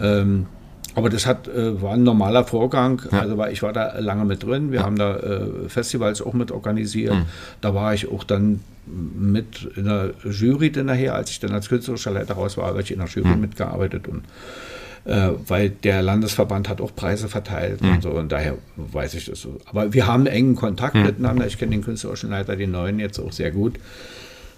Ähm, 0.00 0.46
aber 0.94 1.08
das 1.08 1.26
hat, 1.26 1.48
äh, 1.48 1.80
war 1.80 1.94
ein 1.94 2.02
normaler 2.02 2.44
Vorgang. 2.44 3.02
Ja. 3.10 3.20
Also 3.20 3.44
ich 3.46 3.62
war 3.62 3.72
da 3.72 3.98
lange 3.98 4.24
mit 4.24 4.42
drin. 4.42 4.72
Wir 4.72 4.80
ja. 4.80 4.86
haben 4.86 4.96
da 4.96 5.16
äh, 5.16 5.68
Festivals 5.68 6.22
auch 6.22 6.32
mit 6.32 6.50
organisiert. 6.50 7.14
Mhm. 7.14 7.26
Da 7.60 7.74
war 7.74 7.94
ich 7.94 8.10
auch 8.10 8.24
dann 8.24 8.60
mit 8.86 9.68
in 9.76 9.84
der 9.84 10.10
Jury 10.24 10.72
dann 10.72 10.86
nachher, 10.86 11.14
als 11.14 11.30
ich 11.30 11.40
dann 11.40 11.52
als 11.52 11.68
künstlerischer 11.68 12.10
Leiter 12.10 12.34
raus 12.34 12.56
war, 12.56 12.66
habe 12.66 12.82
ich 12.82 12.90
in 12.90 12.98
der 12.98 13.08
Jury 13.08 13.28
mhm. 13.28 13.40
mitgearbeitet 13.40 14.08
und 14.08 14.24
äh, 15.04 15.30
weil 15.46 15.70
der 15.70 16.02
Landesverband 16.02 16.68
hat 16.68 16.80
auch 16.80 16.94
Preise 16.94 17.28
verteilt 17.28 17.82
mhm. 17.82 17.92
und 17.92 18.02
so 18.02 18.10
und 18.10 18.32
daher 18.32 18.58
weiß 18.76 19.14
ich 19.14 19.26
das 19.26 19.40
so. 19.40 19.58
Aber 19.66 19.92
wir 19.92 20.06
haben 20.06 20.26
engen 20.26 20.56
Kontakt 20.56 20.94
mhm. 20.94 21.04
miteinander. 21.04 21.46
Ich 21.46 21.58
kenne 21.58 21.72
den 21.72 21.84
künstlerischen 21.84 22.30
Leiter, 22.30 22.56
den 22.56 22.72
neuen 22.72 22.98
jetzt 22.98 23.18
auch 23.18 23.32
sehr 23.32 23.50
gut. 23.50 23.78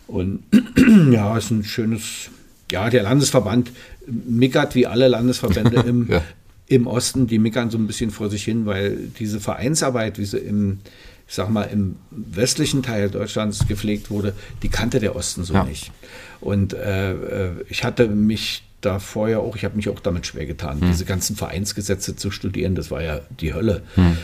Und 0.07 0.43
ja, 1.11 1.37
ist 1.37 1.51
ein 1.51 1.65
schönes, 1.65 2.31
ja, 2.73 2.91
der 2.91 3.02
Landesverband 3.05 3.71
mickert 4.07 4.75
wie 4.75 4.87
alle 4.87 5.09
Landesverbände 5.09 5.81
im, 5.87 6.11
ja. 6.11 6.23
im 6.67 6.87
Osten, 6.87 7.26
die 7.26 7.38
mickern 7.38 7.71
so 7.71 7.79
ein 7.79 7.87
bisschen 7.87 8.11
vor 8.11 8.31
sich 8.31 8.45
hin, 8.45 8.67
weil 8.67 8.97
diese 9.19 9.38
Vereinsarbeit, 9.38 10.19
wie 10.19 10.25
sie 10.25 10.38
im, 10.38 10.81
ich 11.29 11.35
sag 11.35 11.50
mal, 11.50 11.64
im 11.64 11.97
westlichen 12.11 12.83
Teil 12.83 13.11
Deutschlands 13.11 13.69
gepflegt 13.69 14.11
wurde, 14.11 14.35
die 14.62 14.69
kannte 14.69 14.99
der 14.99 15.14
Osten 15.14 15.45
so 15.45 15.55
ja. 15.55 15.64
nicht. 15.64 15.93
Und 16.41 16.73
äh, 16.73 17.12
äh 17.12 17.50
ich 17.69 17.85
hatte 17.85 18.09
mich 18.09 18.64
da 18.81 18.99
vorher 18.99 19.41
auch, 19.41 19.55
ich 19.55 19.64
habe 19.64 19.76
mich 19.76 19.88
auch 19.88 20.00
damit 20.00 20.26
schwer 20.26 20.47
getan, 20.47 20.81
hm. 20.81 20.88
diese 20.88 21.05
ganzen 21.05 21.37
Vereinsgesetze 21.37 22.17
zu 22.17 22.31
studieren, 22.31 22.75
das 22.75 22.91
war 22.91 23.02
ja 23.02 23.21
die 23.41 23.55
Hölle. 23.55 23.83
Hm. 23.95 24.17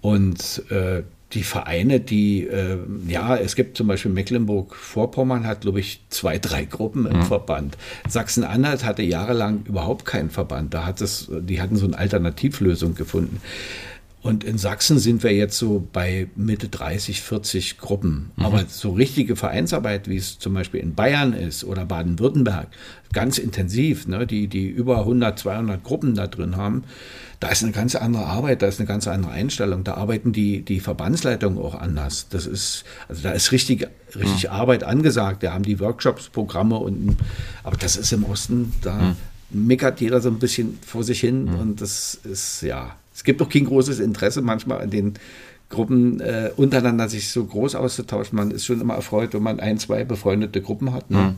Und 0.00 0.62
äh, 0.70 1.02
die 1.32 1.44
Vereine, 1.44 2.00
die, 2.00 2.46
äh, 2.46 2.78
ja, 3.06 3.36
es 3.36 3.54
gibt 3.54 3.76
zum 3.76 3.86
Beispiel 3.86 4.10
Mecklenburg-Vorpommern 4.10 5.46
hat, 5.46 5.60
glaube 5.60 5.78
ich, 5.78 6.00
zwei, 6.08 6.38
drei 6.38 6.64
Gruppen 6.64 7.06
im 7.06 7.18
mhm. 7.18 7.22
Verband. 7.22 7.78
Sachsen-Anhalt 8.08 8.84
hatte 8.84 9.02
jahrelang 9.02 9.64
überhaupt 9.64 10.04
keinen 10.04 10.30
Verband. 10.30 10.74
Da 10.74 10.84
hat 10.86 11.00
es, 11.00 11.30
die 11.30 11.60
hatten 11.60 11.76
so 11.76 11.86
eine 11.86 11.96
Alternativlösung 11.98 12.94
gefunden. 12.94 13.40
Und 14.22 14.44
in 14.44 14.58
Sachsen 14.58 14.98
sind 14.98 15.22
wir 15.22 15.32
jetzt 15.32 15.56
so 15.56 15.86
bei 15.92 16.28
Mitte 16.36 16.68
30, 16.68 17.22
40 17.22 17.78
Gruppen. 17.78 18.30
Mhm. 18.36 18.44
Aber 18.44 18.64
so 18.68 18.92
richtige 18.92 19.34
Vereinsarbeit, 19.34 20.08
wie 20.08 20.16
es 20.16 20.38
zum 20.38 20.52
Beispiel 20.52 20.80
in 20.80 20.94
Bayern 20.94 21.32
ist 21.32 21.64
oder 21.64 21.86
Baden-Württemberg, 21.86 22.68
ganz 23.14 23.38
intensiv, 23.38 24.06
ne, 24.06 24.26
die, 24.26 24.46
die 24.46 24.68
über 24.68 24.98
100, 25.00 25.38
200 25.38 25.82
Gruppen 25.82 26.14
da 26.14 26.26
drin 26.26 26.56
haben, 26.56 26.84
da 27.40 27.48
ist 27.48 27.62
eine 27.62 27.72
ganz 27.72 27.94
andere 27.94 28.26
Arbeit, 28.26 28.60
da 28.60 28.66
ist 28.66 28.78
eine 28.78 28.86
ganz 28.86 29.08
andere 29.08 29.32
Einstellung. 29.32 29.84
Da 29.84 29.94
arbeiten 29.94 30.32
die, 30.32 30.62
die 30.62 30.80
Verbandsleitungen 30.80 31.58
auch 31.58 31.74
anders. 31.74 32.26
Das 32.28 32.46
ist, 32.46 32.84
also 33.08 33.22
da 33.22 33.30
ist 33.30 33.52
richtig, 33.52 33.88
richtig 34.14 34.44
mhm. 34.44 34.50
Arbeit 34.50 34.84
angesagt. 34.84 35.42
Da 35.42 35.54
haben 35.54 35.64
die 35.64 35.80
Workshops, 35.80 36.28
Programme 36.28 36.76
und, 36.76 37.16
aber 37.64 37.78
das 37.78 37.96
ist 37.96 38.12
im 38.12 38.24
Osten, 38.24 38.74
da 38.82 39.16
mhm. 39.50 39.66
meckert 39.66 40.02
jeder 40.02 40.20
so 40.20 40.28
ein 40.28 40.38
bisschen 40.38 40.78
vor 40.86 41.02
sich 41.02 41.20
hin 41.20 41.44
mhm. 41.44 41.54
und 41.54 41.80
das 41.80 42.20
ist, 42.22 42.60
ja, 42.60 42.96
es 43.20 43.24
gibt 43.24 43.42
auch 43.42 43.50
kein 43.50 43.66
großes 43.66 44.00
Interesse 44.00 44.40
manchmal 44.40 44.80
an 44.80 44.88
den 44.88 45.12
Gruppen 45.68 46.20
äh, 46.20 46.50
untereinander 46.56 47.06
sich 47.06 47.28
so 47.28 47.44
groß 47.44 47.74
auszutauschen. 47.74 48.34
Man 48.34 48.50
ist 48.50 48.64
schon 48.64 48.80
immer 48.80 48.94
erfreut, 48.94 49.34
wenn 49.34 49.42
man 49.42 49.60
ein, 49.60 49.76
zwei 49.76 50.04
befreundete 50.04 50.62
Gruppen 50.62 50.94
hat, 50.94 51.10
ne? 51.10 51.18
mhm. 51.18 51.34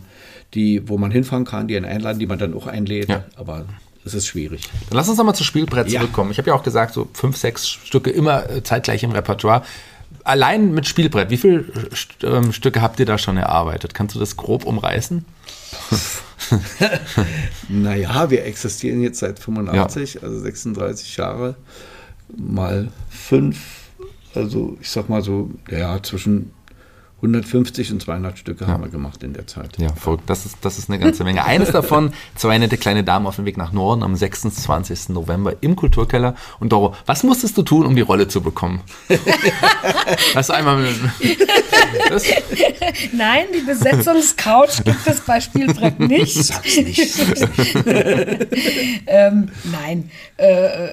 die, 0.55 0.89
wo 0.89 0.97
man 0.97 1.11
hinfahren 1.11 1.45
kann, 1.45 1.67
die 1.67 1.77
einen 1.77 1.85
einladen, 1.85 2.21
die 2.21 2.29
man 2.29 2.39
dann 2.39 2.55
auch 2.55 2.69
einlädt. 2.69 3.09
Ja. 3.09 3.25
Aber 3.35 3.65
das 4.05 4.15
ist 4.15 4.29
schwierig. 4.29 4.71
Dann 4.91 4.97
lass 4.97 5.09
uns 5.09 5.19
nochmal 5.19 5.35
zu 5.35 5.43
Spielbrett 5.43 5.91
zurückkommen. 5.91 6.31
Ja. 6.31 6.33
Ich 6.35 6.39
habe 6.39 6.51
ja 6.51 6.55
auch 6.55 6.63
gesagt, 6.63 6.95
so 6.95 7.09
fünf, 7.15 7.37
sechs 7.37 7.69
Stücke 7.69 8.11
immer 8.11 8.49
äh, 8.49 8.63
zeitgleich 8.63 9.03
im 9.03 9.11
Repertoire. 9.11 9.65
Allein 10.25 10.73
mit 10.73 10.87
Spielbrett, 10.87 11.31
wie 11.31 11.37
viele 11.37 11.65
ähm, 12.23 12.53
Stücke 12.53 12.83
habt 12.83 13.01
ihr 13.01 13.07
da 13.07 13.19
schon 13.19 13.37
erarbeitet? 13.37 13.95
Kannst 13.95 14.15
du 14.15 14.21
das 14.21 14.37
grob 14.37 14.65
umreißen? 14.65 15.25
naja, 17.69 18.31
wir 18.31 18.45
existieren 18.45 19.03
jetzt 19.03 19.21
seit 19.21 19.39
85, 19.39 20.15
ja. 20.15 20.23
also 20.23 20.39
36 20.39 21.17
Jahre 21.17 21.57
mal 22.37 22.89
fünf. 23.09 23.59
Also 24.35 24.77
ich 24.81 24.91
sag 24.91 25.09
mal 25.09 25.23
so, 25.23 25.51
ja, 25.71 26.03
zwischen 26.03 26.53
150 27.23 27.93
und 27.93 28.03
200 28.03 28.37
Stücke 28.37 28.65
ja. 28.65 28.71
haben 28.71 28.83
wir 28.83 28.91
gemacht 28.91 29.23
in 29.23 29.33
der 29.33 29.47
Zeit. 29.47 29.79
Ja, 29.79 29.93
verrückt. 29.95 30.25
Das 30.27 30.45
ist, 30.45 30.57
das 30.63 30.79
ist 30.79 30.91
eine 30.91 30.99
ganze 30.99 31.23
Menge. 31.23 31.45
Eines 31.45 31.71
davon, 31.71 32.13
zwei 32.35 32.59
nette 32.59 32.77
kleine 32.77 33.05
Damen 33.05 33.27
auf 33.27 33.37
dem 33.37 33.45
Weg 33.45 33.57
nach 33.57 33.73
Norden 33.73 34.03
am 34.03 34.17
26. 34.17 35.11
November 35.11 35.55
im 35.61 35.77
Kulturkeller. 35.77 36.35
Und 36.59 36.73
Doro, 36.73 36.97
was 37.07 37.23
musstest 37.23 37.57
du 37.57 37.63
tun, 37.63 37.87
um 37.87 37.95
die 37.95 38.03
Rolle 38.03 38.27
zu 38.27 38.41
bekommen? 38.41 38.81
Hast 40.35 40.49
du 40.49 40.53
einmal 40.55 40.85
das? 42.09 42.25
Nein, 43.13 43.47
die 43.55 43.61
Besetzungscouch 43.61 44.83
gibt 44.85 45.07
es 45.07 45.21
bei 45.21 45.41
Spielbrett 45.41 46.01
nicht. 46.01 46.35
Sag's 46.35 46.77
nicht. 46.77 47.19
ähm, 49.07 49.49
nein. 49.65 50.11
Äh, 50.39 50.89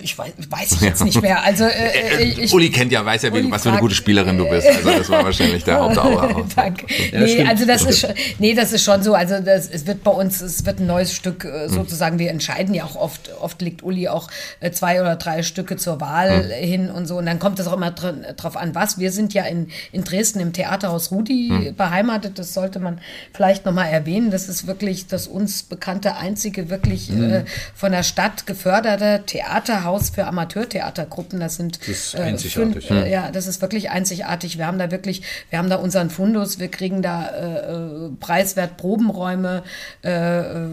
ich 0.00 0.18
weiß, 0.18 0.32
weiß 0.48 0.72
ich 0.72 0.80
jetzt 0.80 1.04
nicht 1.04 1.20
mehr. 1.20 1.42
Also, 1.42 1.64
äh, 1.64 2.18
äh 2.18 2.22
ich, 2.24 2.52
Uli 2.52 2.70
kennt 2.70 2.92
ja, 2.92 3.04
weiß 3.04 3.22
ja, 3.22 3.32
Uli 3.32 3.50
was 3.50 3.62
für 3.62 3.70
eine 3.70 3.80
gute 3.80 3.94
Spielerin 3.94 4.36
du 4.36 4.48
bist. 4.48 4.66
Also 4.66 4.90
das 4.90 5.08
war 5.08 5.24
wahrscheinlich 5.24 5.64
der 5.64 5.76
Hauptauer. 5.80 6.46
Danke. 6.56 6.86
Ja, 7.10 7.20
nee, 7.20 7.44
also 7.44 7.64
das 7.64 7.84
ist 7.84 8.00
schon, 8.00 8.10
nee, 8.38 8.54
das 8.54 8.72
ist 8.72 8.84
schon 8.84 9.02
so. 9.02 9.14
Also 9.14 9.40
das, 9.40 9.68
es 9.68 9.86
wird 9.86 10.02
bei 10.02 10.10
uns, 10.10 10.40
es 10.40 10.66
wird 10.66 10.80
ein 10.80 10.86
neues 10.86 11.14
Stück 11.14 11.44
äh, 11.44 11.68
hm. 11.68 11.74
sozusagen. 11.74 12.18
Wir 12.18 12.30
entscheiden 12.30 12.74
ja 12.74 12.84
auch 12.84 12.96
oft. 12.96 13.30
Oft 13.40 13.62
legt 13.62 13.82
Uli 13.82 14.08
auch 14.08 14.28
äh, 14.60 14.70
zwei 14.72 15.00
oder 15.00 15.16
drei 15.16 15.42
Stücke 15.42 15.76
zur 15.76 16.00
Wahl 16.00 16.44
hm. 16.44 16.50
hin 16.50 16.90
und 16.90 17.06
so. 17.06 17.16
Und 17.16 17.26
dann 17.26 17.38
kommt 17.38 17.58
es 17.58 17.66
auch 17.66 17.74
immer 17.74 17.90
drauf 17.90 18.56
an, 18.56 18.74
was. 18.74 18.98
Wir 18.98 19.10
sind 19.10 19.32
ja 19.32 19.44
in, 19.44 19.68
in 19.90 20.04
Dresden 20.04 20.40
im 20.40 20.52
Theaterhaus 20.52 21.10
Rudi 21.10 21.48
hm. 21.48 21.76
beheimatet. 21.76 22.38
Das 22.38 22.52
sollte 22.52 22.78
man 22.78 23.00
vielleicht 23.32 23.64
noch 23.64 23.72
mal 23.72 23.86
erwähnen. 23.86 24.30
Das 24.30 24.48
ist 24.48 24.66
wirklich 24.66 25.06
das 25.06 25.26
uns 25.26 25.62
bekannte 25.62 26.16
einzige 26.16 26.68
wirklich 26.68 27.08
hm. 27.08 27.32
äh, 27.32 27.44
von 27.74 27.92
der 27.92 28.02
Stadt 28.02 28.46
geförderte 28.46 29.22
Theater 29.26 29.61
Haus 29.68 30.10
für 30.10 30.26
Amateurtheatergruppen. 30.26 31.40
Das 31.40 31.56
sind 31.56 31.80
das 31.80 31.88
ist 31.88 32.14
äh, 32.14 32.18
einzigartig. 32.18 32.86
Fünf, 32.86 33.04
äh, 33.04 33.10
ja, 33.10 33.30
das 33.30 33.46
ist 33.46 33.62
wirklich 33.62 33.90
einzigartig. 33.90 34.58
Wir 34.58 34.66
haben 34.66 34.78
da 34.78 34.90
wirklich, 34.90 35.22
wir 35.50 35.58
haben 35.58 35.70
da 35.70 35.76
unseren 35.76 36.10
Fundus, 36.10 36.58
wir 36.58 36.68
kriegen 36.68 37.02
da 37.02 37.28
äh, 37.28 38.06
äh 38.06 38.10
preiswert 38.20 38.76
Probenräume, 38.76 39.62
äh, 40.04 40.40
äh 40.40 40.66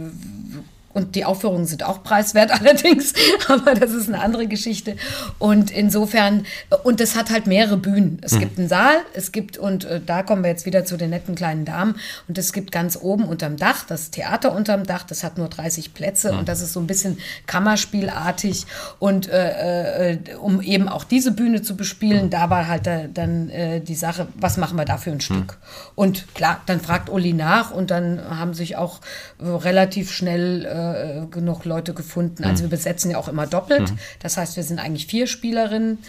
und 0.94 1.16
die 1.16 1.26
Aufführungen 1.26 1.66
sind 1.66 1.84
auch 1.84 2.04
preiswert 2.04 2.52
allerdings, 2.60 3.14
aber 3.48 3.74
das 3.74 3.92
ist 3.92 4.08
eine 4.08 4.22
andere 4.22 4.48
Geschichte. 4.48 4.96
Und 5.38 5.72
insofern, 5.72 6.46
und 6.84 7.00
es 7.02 7.16
hat 7.16 7.30
halt 7.30 7.48
mehrere 7.48 7.78
Bühnen. 7.78 8.20
Es 8.22 8.34
mhm. 8.34 8.40
gibt 8.40 8.60
einen 8.60 8.70
Saal, 8.70 8.96
es 9.14 9.32
gibt, 9.32 9.58
und 9.58 9.86
äh, 9.86 10.02
da 10.04 10.24
kommen 10.24 10.44
wir 10.44 10.50
jetzt 10.50 10.66
wieder 10.66 10.86
zu 10.86 10.98
den 10.98 11.12
netten 11.12 11.36
kleinen 11.36 11.66
Damen, 11.66 11.96
und 12.28 12.38
es 12.38 12.54
gibt 12.54 12.72
ganz 12.72 12.98
oben 13.00 13.26
unterm 13.26 13.58
Dach, 13.58 13.86
das 13.88 14.12
Theater 14.12 14.54
unterm 14.54 14.86
Dach, 14.86 15.04
das 15.04 15.24
hat 15.24 15.38
nur 15.38 15.48
30 15.48 15.94
Plätze 15.94 16.32
mhm. 16.32 16.40
und 16.40 16.50
das 16.50 16.62
ist 16.62 16.74
so 16.74 16.80
ein 16.80 16.88
bisschen 16.88 17.18
Kammerspielartig. 17.46 18.66
Und 18.98 19.30
äh, 19.30 20.14
äh, 20.14 20.36
um 20.42 20.62
eben 20.62 20.90
auch 20.90 21.04
diese 21.04 21.32
Bühne 21.32 21.62
zu 21.62 21.78
bespielen, 21.78 22.26
mhm. 22.26 22.30
da 22.30 22.50
war 22.50 22.68
halt 22.68 22.88
da, 22.88 23.04
dann 23.08 23.50
äh, 23.50 23.82
die 23.82 23.96
Sache, 23.96 24.28
was 24.36 24.58
machen 24.58 24.78
wir 24.78 24.86
da 24.86 24.98
für 24.98 25.12
ein 25.12 25.22
Stück? 25.22 25.38
Mhm. 25.38 25.92
Und 25.96 26.36
klar, 26.36 26.62
dann 26.66 26.80
fragt 26.80 27.10
Uli 27.10 27.34
nach 27.34 27.72
und 27.72 27.92
dann 27.92 28.22
haben 28.38 28.54
sich 28.54 28.76
auch 28.76 29.02
relativ 29.40 30.12
schnell 30.12 30.66
äh, 30.80 31.26
genug 31.28 31.66
Leute 31.66 31.94
gefunden. 31.94 32.44
Also 32.44 32.64
mhm. 32.64 32.68
wir 32.68 32.78
besetzen 32.78 33.12
ja 33.12 33.18
auch 33.18 33.28
immer 33.28 33.48
doppelt. 33.48 33.92
Mhm. 33.92 34.00
Das 34.20 34.38
heißt, 34.38 34.56
wir 34.56 34.64
sind 34.64 34.80
eigentlich 34.80 35.08
vier 35.08 35.28
Spielerinnen. 35.28 36.00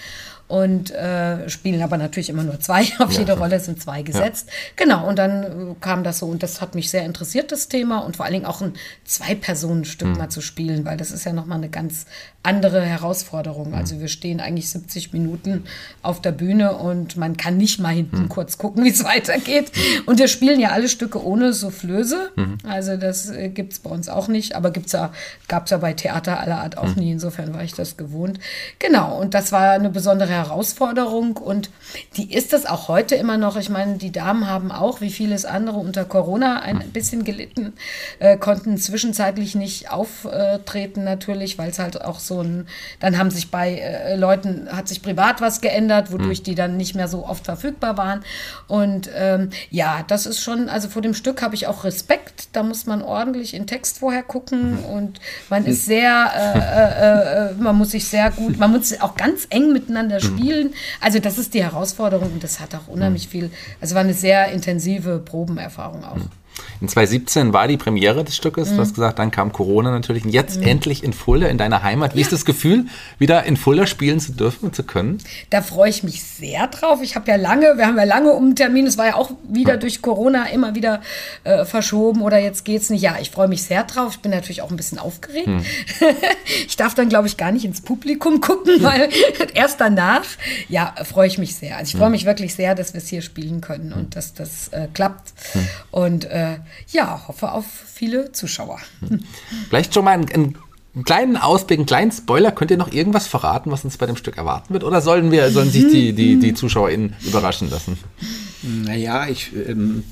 Und 0.50 0.90
äh, 0.90 1.48
spielen 1.48 1.80
aber 1.80 1.96
natürlich 1.96 2.28
immer 2.28 2.42
nur 2.42 2.58
zwei. 2.58 2.84
Auf 2.98 3.12
jede 3.12 3.38
Rolle 3.38 3.60
sind 3.60 3.80
zwei 3.80 4.02
gesetzt. 4.02 4.50
Genau, 4.74 5.08
und 5.08 5.16
dann 5.16 5.42
äh, 5.44 5.74
kam 5.80 6.02
das 6.02 6.18
so 6.18 6.26
und 6.26 6.42
das 6.42 6.60
hat 6.60 6.74
mich 6.74 6.90
sehr 6.90 7.04
interessiert, 7.04 7.52
das 7.52 7.68
Thema 7.68 8.00
und 8.00 8.16
vor 8.16 8.26
allen 8.26 8.34
Dingen 8.34 8.46
auch 8.46 8.60
ein 8.60 8.74
Zwei-Personen-Stück 9.04 10.16
mal 10.18 10.28
zu 10.28 10.40
spielen, 10.40 10.84
weil 10.84 10.96
das 10.96 11.12
ist 11.12 11.24
ja 11.24 11.32
nochmal 11.32 11.58
eine 11.58 11.68
ganz 11.68 12.06
andere 12.42 12.80
Herausforderung. 12.80 13.74
Also 13.74 14.00
wir 14.00 14.08
stehen 14.08 14.40
eigentlich 14.40 14.70
70 14.70 15.12
Minuten 15.12 15.64
auf 16.02 16.20
der 16.20 16.32
Bühne 16.32 16.74
und 16.74 17.16
man 17.16 17.36
kann 17.36 17.56
nicht 17.56 17.78
mal 17.78 17.94
hinten 17.94 18.28
kurz 18.28 18.58
gucken, 18.58 18.84
wie 18.84 18.90
es 18.90 19.04
weitergeht. 19.04 19.70
Und 20.06 20.18
wir 20.18 20.26
spielen 20.26 20.58
ja 20.58 20.70
alle 20.70 20.88
Stücke 20.88 21.24
ohne 21.24 21.52
Soufflöse. 21.52 22.30
Also 22.66 22.96
das 22.96 23.30
äh, 23.30 23.50
gibt 23.50 23.74
es 23.74 23.78
bei 23.78 23.90
uns 23.90 24.08
auch 24.08 24.26
nicht, 24.26 24.56
aber 24.56 24.70
gibt's 24.70 24.92
ja, 24.92 25.12
gab 25.48 25.66
es 25.66 25.70
ja 25.70 25.78
bei 25.78 25.92
Theater 25.92 26.40
aller 26.40 26.60
Art 26.60 26.76
auch 26.76 26.96
nie. 26.96 27.12
Insofern 27.12 27.54
war 27.54 27.62
ich 27.62 27.74
das 27.74 27.96
gewohnt. 27.96 28.40
Genau, 28.78 29.20
und 29.20 29.34
das 29.34 29.52
war 29.52 29.72
eine 29.72 29.90
besondere 29.90 30.39
Herausforderung 30.40 31.36
und 31.36 31.70
die 32.16 32.32
ist 32.32 32.52
es 32.52 32.66
auch 32.66 32.88
heute 32.88 33.14
immer 33.14 33.36
noch. 33.36 33.56
Ich 33.56 33.68
meine, 33.68 33.98
die 33.98 34.12
Damen 34.12 34.46
haben 34.46 34.72
auch, 34.72 35.00
wie 35.00 35.10
vieles 35.10 35.44
andere, 35.44 35.78
unter 35.78 36.04
Corona 36.04 36.60
ein 36.60 36.78
bisschen 36.92 37.24
gelitten, 37.24 37.74
äh, 38.18 38.36
konnten 38.36 38.78
zwischenzeitlich 38.78 39.54
nicht 39.54 39.90
auftreten 39.90 41.04
natürlich, 41.04 41.58
weil 41.58 41.70
es 41.70 41.78
halt 41.78 42.02
auch 42.02 42.20
so 42.20 42.40
ein, 42.42 42.66
dann 43.00 43.18
haben 43.18 43.30
sich 43.30 43.50
bei 43.50 43.78
äh, 43.78 44.16
Leuten, 44.16 44.68
hat 44.70 44.88
sich 44.88 45.02
privat 45.02 45.40
was 45.40 45.60
geändert, 45.60 46.12
wodurch 46.12 46.42
die 46.42 46.54
dann 46.54 46.76
nicht 46.76 46.94
mehr 46.94 47.08
so 47.08 47.26
oft 47.26 47.44
verfügbar 47.44 47.96
waren. 47.96 48.24
Und 48.68 49.10
ähm, 49.14 49.50
ja, 49.70 50.04
das 50.06 50.26
ist 50.26 50.40
schon, 50.40 50.68
also 50.68 50.88
vor 50.88 51.02
dem 51.02 51.14
Stück 51.14 51.42
habe 51.42 51.54
ich 51.54 51.66
auch 51.66 51.84
Respekt. 51.84 52.48
Da 52.52 52.62
muss 52.62 52.86
man 52.86 53.02
ordentlich 53.02 53.54
in 53.54 53.66
Text 53.66 53.98
vorher 53.98 54.22
gucken 54.22 54.78
und 54.84 55.20
man 55.48 55.64
ist 55.70 55.84
sehr, 55.84 56.30
äh, 56.34 56.58
äh, 56.58 57.50
äh, 57.50 57.54
man 57.54 57.76
muss 57.76 57.90
sich 57.90 58.06
sehr 58.06 58.30
gut, 58.30 58.58
man 58.58 58.72
muss 58.72 58.98
auch 59.00 59.16
ganz 59.16 59.46
eng 59.50 59.72
miteinander 59.72 60.20
spielen. 60.38 60.74
Also 61.00 61.18
das 61.18 61.38
ist 61.38 61.54
die 61.54 61.62
Herausforderung 61.62 62.32
und 62.32 62.44
das 62.44 62.60
hat 62.60 62.74
auch 62.74 62.88
unheimlich 62.88 63.28
viel, 63.28 63.50
also 63.80 63.94
war 63.94 64.02
eine 64.02 64.14
sehr 64.14 64.50
intensive 64.52 65.18
Probenerfahrung 65.18 66.04
auch. 66.04 66.18
In 66.80 66.88
2017 66.88 67.52
war 67.52 67.68
die 67.68 67.76
Premiere 67.76 68.24
des 68.24 68.36
Stückes. 68.36 68.70
Du 68.70 68.78
hast 68.78 68.94
gesagt, 68.94 69.18
dann 69.18 69.30
kam 69.30 69.52
Corona 69.52 69.90
natürlich. 69.90 70.24
Und 70.24 70.30
jetzt 70.30 70.62
endlich 70.62 71.04
in 71.04 71.12
Fulda, 71.12 71.46
in 71.48 71.58
deiner 71.58 71.82
Heimat. 71.82 72.16
Wie 72.16 72.20
ist 72.22 72.32
das 72.32 72.44
Gefühl, 72.46 72.86
wieder 73.18 73.44
in 73.44 73.56
Fulda 73.56 73.86
spielen 73.86 74.18
zu 74.18 74.32
dürfen 74.32 74.66
und 74.66 74.74
zu 74.74 74.82
können? 74.82 75.18
Da 75.50 75.60
freue 75.60 75.90
ich 75.90 76.02
mich 76.02 76.22
sehr 76.22 76.68
drauf. 76.68 77.00
Ich 77.02 77.16
habe 77.16 77.30
ja 77.30 77.36
lange, 77.36 77.76
wir 77.76 77.86
haben 77.86 77.98
ja 77.98 78.04
lange 78.04 78.32
um 78.32 78.44
einen 78.44 78.56
Termin, 78.56 78.86
es 78.86 78.96
war 78.96 79.06
ja 79.06 79.14
auch 79.16 79.30
wieder 79.48 79.76
durch 79.76 80.00
Corona 80.00 80.46
immer 80.46 80.74
wieder 80.74 81.02
äh, 81.44 81.64
verschoben 81.66 82.22
oder 82.22 82.38
jetzt 82.38 82.64
geht's 82.64 82.88
nicht. 82.88 83.02
Ja, 83.02 83.16
ich 83.20 83.30
freue 83.30 83.48
mich 83.48 83.62
sehr 83.62 83.84
drauf. 83.84 84.12
Ich 84.14 84.20
bin 84.20 84.30
natürlich 84.30 84.62
auch 84.62 84.70
ein 84.70 84.76
bisschen 84.76 84.98
aufgeregt. 84.98 85.48
ich 86.66 86.76
darf 86.76 86.94
dann, 86.94 87.10
glaube 87.10 87.28
ich, 87.28 87.36
gar 87.36 87.52
nicht 87.52 87.66
ins 87.66 87.82
Publikum 87.82 88.40
gucken, 88.40 88.82
weil 88.82 89.10
erst 89.54 89.80
danach, 89.80 90.24
ja, 90.68 90.94
freue 91.04 91.26
ich 91.26 91.36
mich 91.36 91.56
sehr. 91.56 91.76
Also 91.76 91.90
ich 91.90 91.96
freue 91.96 92.10
mich 92.10 92.24
wirklich 92.24 92.54
sehr, 92.54 92.74
dass 92.74 92.94
wir 92.94 92.98
es 92.98 93.08
hier 93.08 93.20
spielen 93.20 93.60
können 93.60 93.92
und 93.92 94.16
dass 94.16 94.32
das 94.32 94.68
äh, 94.68 94.88
klappt. 94.92 95.34
Und 95.90 96.24
äh, 96.24 96.39
ja, 96.88 97.22
hoffe 97.28 97.52
auf 97.52 97.66
viele 97.66 98.32
Zuschauer. 98.32 98.78
Vielleicht 99.68 99.94
schon 99.94 100.04
mal 100.04 100.12
ein, 100.12 100.26
ein 100.32 100.56
einen 100.94 101.04
kleinen 101.04 101.36
Ausblick, 101.36 101.78
einen 101.78 101.86
kleinen 101.86 102.10
Spoiler. 102.10 102.52
Könnt 102.52 102.70
ihr 102.70 102.76
noch 102.76 102.92
irgendwas 102.92 103.26
verraten, 103.26 103.70
was 103.70 103.84
uns 103.84 103.96
bei 103.96 104.06
dem 104.06 104.16
Stück 104.16 104.36
erwarten 104.36 104.72
wird? 104.72 104.84
Oder 104.84 105.00
sollen 105.00 105.30
wir, 105.30 105.50
sollen 105.50 105.70
sich 105.70 105.86
die, 105.88 106.12
die, 106.12 106.38
die 106.38 106.54
ZuschauerInnen 106.54 107.14
überraschen 107.24 107.70
lassen? 107.70 107.96
Naja, 108.62 109.28
ich, 109.28 109.52
ähm, 109.54 110.04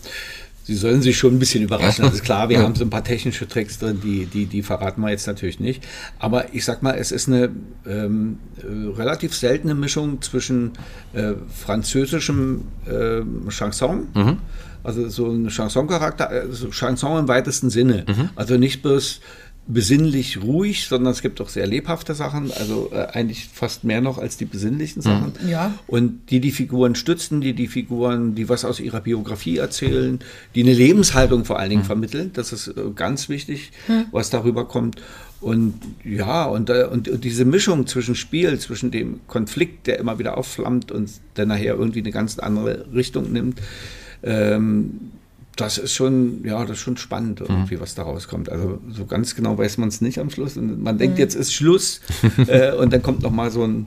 sie 0.68 0.74
sollen 0.74 1.00
sich 1.00 1.16
schon 1.16 1.32
ein 1.34 1.38
bisschen 1.38 1.64
überraschen. 1.64 2.04
Das 2.04 2.12
ist 2.12 2.24
klar, 2.24 2.50
wir 2.50 2.58
haben 2.58 2.74
so 2.74 2.84
ein 2.84 2.90
paar 2.90 3.02
technische 3.02 3.48
Tricks 3.48 3.78
drin, 3.78 4.02
die, 4.04 4.26
die, 4.26 4.44
die 4.44 4.62
verraten 4.62 5.00
wir 5.00 5.08
jetzt 5.08 5.26
natürlich 5.26 5.60
nicht. 5.60 5.82
Aber 6.18 6.54
ich 6.54 6.66
sag 6.66 6.82
mal, 6.82 6.92
es 6.92 7.10
ist 7.10 7.26
eine 7.26 7.48
ähm, 7.86 8.38
äh, 8.58 8.94
relativ 8.94 9.34
seltene 9.34 9.74
Mischung 9.74 10.20
zwischen 10.20 10.72
äh, 11.14 11.32
französischem 11.56 12.64
äh, 12.84 13.22
Chanson, 13.50 14.08
also 14.84 15.08
so 15.08 15.30
ein 15.30 15.48
Chanson-Charakter, 15.48 16.28
also 16.28 16.68
Chanson 16.68 17.18
im 17.20 17.28
weitesten 17.28 17.70
Sinne. 17.70 18.04
Also 18.36 18.58
nicht 18.58 18.82
bloß 18.82 19.20
besinnlich 19.68 20.42
ruhig, 20.42 20.86
sondern 20.86 21.12
es 21.12 21.20
gibt 21.20 21.40
auch 21.42 21.50
sehr 21.50 21.66
lebhafte 21.66 22.14
Sachen, 22.14 22.50
also 22.52 22.90
äh, 22.90 23.06
eigentlich 23.12 23.48
fast 23.52 23.84
mehr 23.84 24.00
noch 24.00 24.16
als 24.16 24.38
die 24.38 24.46
besinnlichen 24.46 25.02
Sachen. 25.02 25.34
Ja. 25.46 25.74
Und 25.86 26.30
die 26.30 26.40
die 26.40 26.52
Figuren 26.52 26.94
stützen, 26.94 27.42
die 27.42 27.52
die 27.52 27.68
Figuren, 27.68 28.34
die 28.34 28.48
was 28.48 28.64
aus 28.64 28.80
ihrer 28.80 29.02
Biografie 29.02 29.58
erzählen, 29.58 30.20
die 30.54 30.62
eine 30.62 30.72
Lebenshaltung 30.72 31.44
vor 31.44 31.58
allen 31.58 31.68
Dingen 31.68 31.84
vermitteln. 31.84 32.30
Das 32.32 32.52
ist 32.52 32.68
äh, 32.68 32.72
ganz 32.94 33.28
wichtig, 33.28 33.72
was 34.10 34.30
darüber 34.30 34.66
kommt. 34.66 35.02
Und 35.40 35.74
ja, 36.02 36.46
und, 36.46 36.70
äh, 36.70 36.88
und, 36.90 37.08
und 37.08 37.22
diese 37.22 37.44
Mischung 37.44 37.86
zwischen 37.86 38.14
Spiel, 38.14 38.58
zwischen 38.58 38.90
dem 38.90 39.20
Konflikt, 39.28 39.86
der 39.86 39.98
immer 39.98 40.18
wieder 40.18 40.38
aufflammt 40.38 40.90
und 40.90 41.10
der 41.36 41.44
nachher 41.44 41.74
irgendwie 41.74 42.00
eine 42.00 42.10
ganz 42.10 42.38
andere 42.38 42.86
Richtung 42.92 43.32
nimmt, 43.32 43.60
ähm, 44.22 45.12
das 45.60 45.76
ist 45.78 45.92
schon, 45.94 46.44
ja, 46.44 46.60
das 46.64 46.78
ist 46.78 46.82
schon 46.82 46.96
spannend 46.96 47.40
irgendwie, 47.40 47.80
was 47.80 47.94
da 47.94 48.04
rauskommt. 48.04 48.48
Also 48.48 48.80
so 48.90 49.06
ganz 49.06 49.34
genau 49.34 49.58
weiß 49.58 49.78
man 49.78 49.88
es 49.88 50.00
nicht 50.00 50.18
am 50.18 50.30
Schluss. 50.30 50.56
Und 50.56 50.82
man 50.82 50.98
denkt, 50.98 51.18
jetzt 51.18 51.34
ist 51.34 51.52
Schluss 51.52 52.00
äh, 52.46 52.72
und 52.72 52.92
dann 52.92 53.02
kommt 53.02 53.22
noch 53.22 53.30
mal 53.32 53.50
so 53.50 53.64
ein 53.64 53.86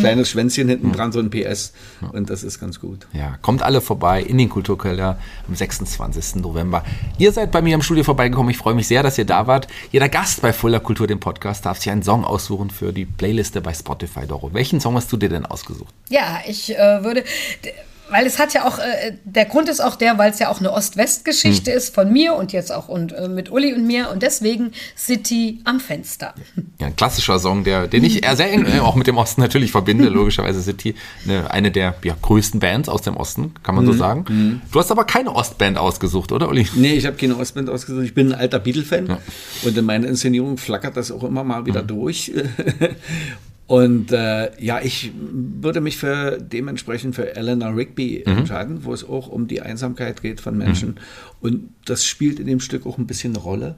kleines 0.00 0.28
Schwänzchen 0.28 0.68
hinten 0.68 0.92
dran, 0.92 1.10
so 1.10 1.20
ein 1.20 1.30
PS 1.30 1.72
und 2.12 2.28
das 2.28 2.42
ist 2.44 2.60
ganz 2.60 2.80
gut. 2.80 3.06
Ja, 3.14 3.38
kommt 3.40 3.62
alle 3.62 3.80
vorbei 3.80 4.22
in 4.22 4.36
den 4.36 4.50
Kulturkeller 4.50 5.18
am 5.48 5.54
26. 5.54 6.36
November. 6.42 6.84
Ihr 7.16 7.32
seid 7.32 7.50
bei 7.50 7.62
mir 7.62 7.74
im 7.74 7.80
Studio 7.80 8.04
vorbeigekommen. 8.04 8.50
Ich 8.50 8.58
freue 8.58 8.74
mich 8.74 8.86
sehr, 8.88 9.02
dass 9.02 9.16
ihr 9.16 9.24
da 9.24 9.46
wart. 9.46 9.66
Jeder 9.90 10.10
Gast 10.10 10.42
bei 10.42 10.52
Fuller 10.52 10.80
Kultur, 10.80 11.06
dem 11.06 11.18
Podcast, 11.20 11.64
darf 11.64 11.78
sich 11.78 11.90
einen 11.90 12.02
Song 12.02 12.24
aussuchen 12.24 12.68
für 12.68 12.92
die 12.92 13.06
Playliste 13.06 13.62
bei 13.62 13.72
Spotify. 13.72 14.26
Doro, 14.26 14.52
welchen 14.52 14.80
Song 14.80 14.96
hast 14.96 15.10
du 15.12 15.16
dir 15.16 15.30
denn 15.30 15.46
ausgesucht? 15.46 15.94
Ja, 16.10 16.40
ich 16.46 16.76
äh, 16.76 17.02
würde. 17.02 17.22
d- 17.64 17.72
Weil 18.10 18.26
es 18.26 18.38
hat 18.38 18.52
ja 18.52 18.66
auch, 18.66 18.78
äh, 18.78 19.16
der 19.24 19.46
Grund 19.46 19.68
ist 19.68 19.80
auch 19.80 19.96
der, 19.96 20.18
weil 20.18 20.30
es 20.30 20.38
ja 20.38 20.50
auch 20.50 20.60
eine 20.60 20.72
Ost-West-Geschichte 20.72 21.70
ist 21.70 21.94
von 21.94 22.12
mir 22.12 22.34
und 22.34 22.52
jetzt 22.52 22.70
auch 22.70 22.88
und, 22.88 23.12
äh, 23.12 23.28
mit 23.28 23.50
Uli 23.50 23.72
und 23.72 23.86
mir 23.86 24.10
und 24.10 24.22
deswegen 24.22 24.72
City 24.96 25.60
am 25.64 25.80
Fenster. 25.80 26.34
Ja, 26.80 26.88
ein 26.88 26.96
klassischer 26.96 27.38
Song, 27.38 27.62
der, 27.62 27.86
den 27.86 28.02
ich 28.02 28.24
eher 28.24 28.34
sehr 28.34 28.50
eng 28.50 28.66
äh, 28.66 28.80
auch 28.80 28.96
mit 28.96 29.06
dem 29.06 29.16
Osten 29.16 29.40
natürlich 29.40 29.70
verbinde. 29.70 30.08
Logischerweise 30.08 30.60
City, 30.60 30.96
eine, 31.24 31.48
eine 31.52 31.70
der 31.70 31.94
ja, 32.02 32.16
größten 32.20 32.58
Bands 32.58 32.88
aus 32.88 33.02
dem 33.02 33.16
Osten, 33.16 33.54
kann 33.62 33.76
man 33.76 33.86
so 33.86 33.92
sagen. 33.92 34.60
Du 34.72 34.80
hast 34.80 34.90
aber 34.90 35.04
keine 35.04 35.32
Ostband 35.32 35.78
ausgesucht, 35.78 36.32
oder 36.32 36.48
Uli? 36.48 36.66
Nee, 36.74 36.94
ich 36.94 37.06
habe 37.06 37.16
keine 37.16 37.36
Ostband 37.36 37.70
ausgesucht. 37.70 38.04
Ich 38.04 38.12
bin 38.12 38.32
ein 38.32 38.38
alter 38.40 38.58
Beatle-Fan 38.58 39.18
und 39.62 39.78
in 39.78 39.84
meiner 39.84 40.08
Inszenierung 40.08 40.58
flackert 40.58 40.96
das 40.96 41.12
auch 41.12 41.22
immer 41.22 41.44
mal 41.44 41.64
wieder 41.64 41.84
durch. 41.84 42.32
Und 43.66 44.12
äh, 44.12 44.50
ja, 44.62 44.80
ich 44.82 45.12
würde 45.16 45.80
mich 45.80 45.96
für 45.96 46.38
dementsprechend 46.38 47.14
für 47.14 47.34
Eleanor 47.34 47.74
Rigby 47.74 48.22
entscheiden, 48.22 48.84
wo 48.84 48.92
es 48.92 49.08
auch 49.08 49.28
um 49.28 49.48
die 49.48 49.62
Einsamkeit 49.62 50.20
geht 50.20 50.40
von 50.42 50.58
Menschen. 50.58 50.96
Und 51.40 51.70
das 51.86 52.04
spielt 52.04 52.38
in 52.38 52.46
dem 52.46 52.60
Stück 52.60 52.84
auch 52.86 52.98
ein 52.98 53.06
bisschen 53.06 53.34
eine 53.34 53.42
Rolle. 53.42 53.76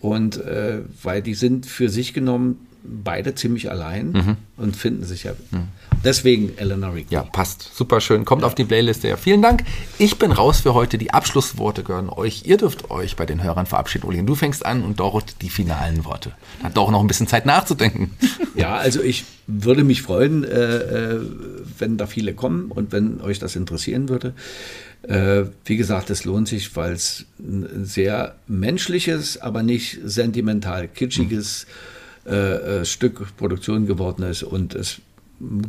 Und 0.00 0.36
äh, 0.44 0.80
weil 1.02 1.22
die 1.22 1.34
sind 1.34 1.66
für 1.66 1.88
sich 1.88 2.12
genommen 2.12 2.66
beide 2.88 3.34
ziemlich 3.34 3.70
allein 3.70 4.36
und 4.56 4.76
finden 4.76 5.04
sich 5.04 5.24
ja. 5.24 5.32
Deswegen 6.04 6.56
Eleanor 6.56 6.94
Rigby. 6.94 7.14
Ja, 7.14 7.22
passt. 7.22 7.70
Super 7.74 8.00
schön. 8.00 8.24
Kommt 8.24 8.44
auf 8.44 8.54
die 8.54 8.64
Playliste. 8.64 9.08
Ja, 9.08 9.16
vielen 9.16 9.42
Dank. 9.42 9.64
Ich 9.98 10.18
bin 10.18 10.30
raus 10.30 10.60
für 10.60 10.74
heute. 10.74 10.98
Die 10.98 11.12
Abschlussworte 11.12 11.82
gehören 11.82 12.08
euch. 12.08 12.42
Ihr 12.46 12.56
dürft 12.56 12.90
euch 12.90 13.16
bei 13.16 13.26
den 13.26 13.42
Hörern 13.42 13.66
verabschieden. 13.66 14.06
Uli, 14.06 14.24
du 14.24 14.34
fängst 14.34 14.64
an 14.64 14.84
und 14.84 15.00
Dorot 15.00 15.36
die 15.42 15.50
finalen 15.50 16.04
Worte. 16.04 16.32
Hat 16.62 16.76
doch 16.76 16.90
noch 16.90 17.00
ein 17.00 17.06
bisschen 17.06 17.26
Zeit 17.26 17.46
nachzudenken. 17.46 18.12
Ja, 18.54 18.76
also 18.76 19.02
ich 19.02 19.26
würde 19.46 19.84
mich 19.84 20.00
freuen, 20.00 20.42
äh, 20.42 20.76
äh, 20.76 21.20
wenn 21.78 21.98
da 21.98 22.06
viele 22.06 22.32
kommen 22.32 22.70
und 22.70 22.90
wenn 22.90 23.20
euch 23.20 23.38
das 23.38 23.54
interessieren 23.54 24.08
würde. 24.08 24.32
Äh, 25.02 25.44
wie 25.66 25.76
gesagt, 25.76 26.08
es 26.08 26.24
lohnt 26.24 26.48
sich, 26.48 26.74
weil 26.74 26.94
es 26.94 27.26
ein 27.38 27.84
sehr 27.84 28.36
menschliches, 28.46 29.36
aber 29.36 29.62
nicht 29.62 29.98
sentimental 30.04 30.88
kitschiges 30.88 31.64
äh, 31.64 31.66
äh, 32.32 32.84
Stück 32.84 33.36
Produktion 33.36 33.86
geworden 33.86 34.22
ist 34.22 34.42
und 34.42 34.74
es 34.74 35.00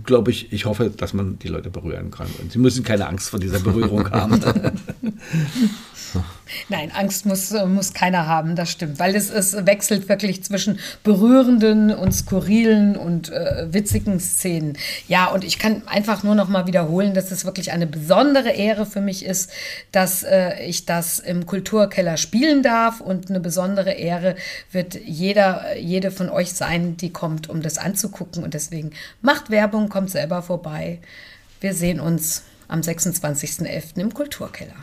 glaube 0.03 0.31
ich, 0.31 0.53
ich 0.53 0.65
hoffe, 0.65 0.89
dass 0.89 1.13
man 1.13 1.39
die 1.39 1.49
Leute 1.49 1.69
berühren 1.69 2.09
kann. 2.11 2.27
Und 2.41 2.51
sie 2.51 2.59
müssen 2.59 2.83
keine 2.83 3.07
Angst 3.07 3.29
vor 3.29 3.39
dieser 3.39 3.59
Berührung 3.59 4.09
haben. 4.11 4.41
Nein, 6.69 6.91
Angst 6.93 7.25
muss, 7.25 7.51
muss 7.51 7.93
keiner 7.93 8.27
haben, 8.27 8.55
das 8.55 8.71
stimmt, 8.71 8.99
weil 8.99 9.15
es, 9.15 9.29
es 9.29 9.65
wechselt 9.65 10.07
wirklich 10.07 10.43
zwischen 10.43 10.79
berührenden 11.03 11.93
und 11.93 12.13
skurrilen 12.13 12.95
und 12.95 13.29
äh, 13.29 13.67
witzigen 13.71 14.19
Szenen. 14.19 14.77
Ja, 15.07 15.27
und 15.27 15.43
ich 15.43 15.59
kann 15.59 15.81
einfach 15.87 16.23
nur 16.23 16.35
noch 16.35 16.47
mal 16.47 16.67
wiederholen, 16.67 17.13
dass 17.13 17.31
es 17.31 17.45
wirklich 17.45 17.71
eine 17.71 17.87
besondere 17.87 18.51
Ehre 18.51 18.85
für 18.85 19.01
mich 19.01 19.25
ist, 19.25 19.51
dass 19.91 20.23
äh, 20.23 20.63
ich 20.65 20.85
das 20.85 21.19
im 21.19 21.45
Kulturkeller 21.45 22.17
spielen 22.17 22.63
darf 22.63 23.01
und 23.01 23.29
eine 23.29 23.39
besondere 23.39 23.91
Ehre 23.91 24.35
wird 24.71 24.95
jeder, 25.05 25.77
jede 25.77 26.11
von 26.11 26.29
euch 26.29 26.53
sein, 26.53 26.97
die 26.97 27.11
kommt, 27.11 27.49
um 27.49 27.61
das 27.61 27.77
anzugucken 27.77 28.43
und 28.43 28.53
deswegen 28.53 28.91
macht 29.21 29.49
Werbung, 29.57 29.89
kommt 29.89 30.11
selber 30.11 30.43
vorbei. 30.43 30.99
Wir 31.61 31.73
sehen 31.73 31.99
uns 31.99 32.43
am 32.67 32.81
26.11. 32.81 33.99
im 33.99 34.13
Kulturkeller. 34.13 34.75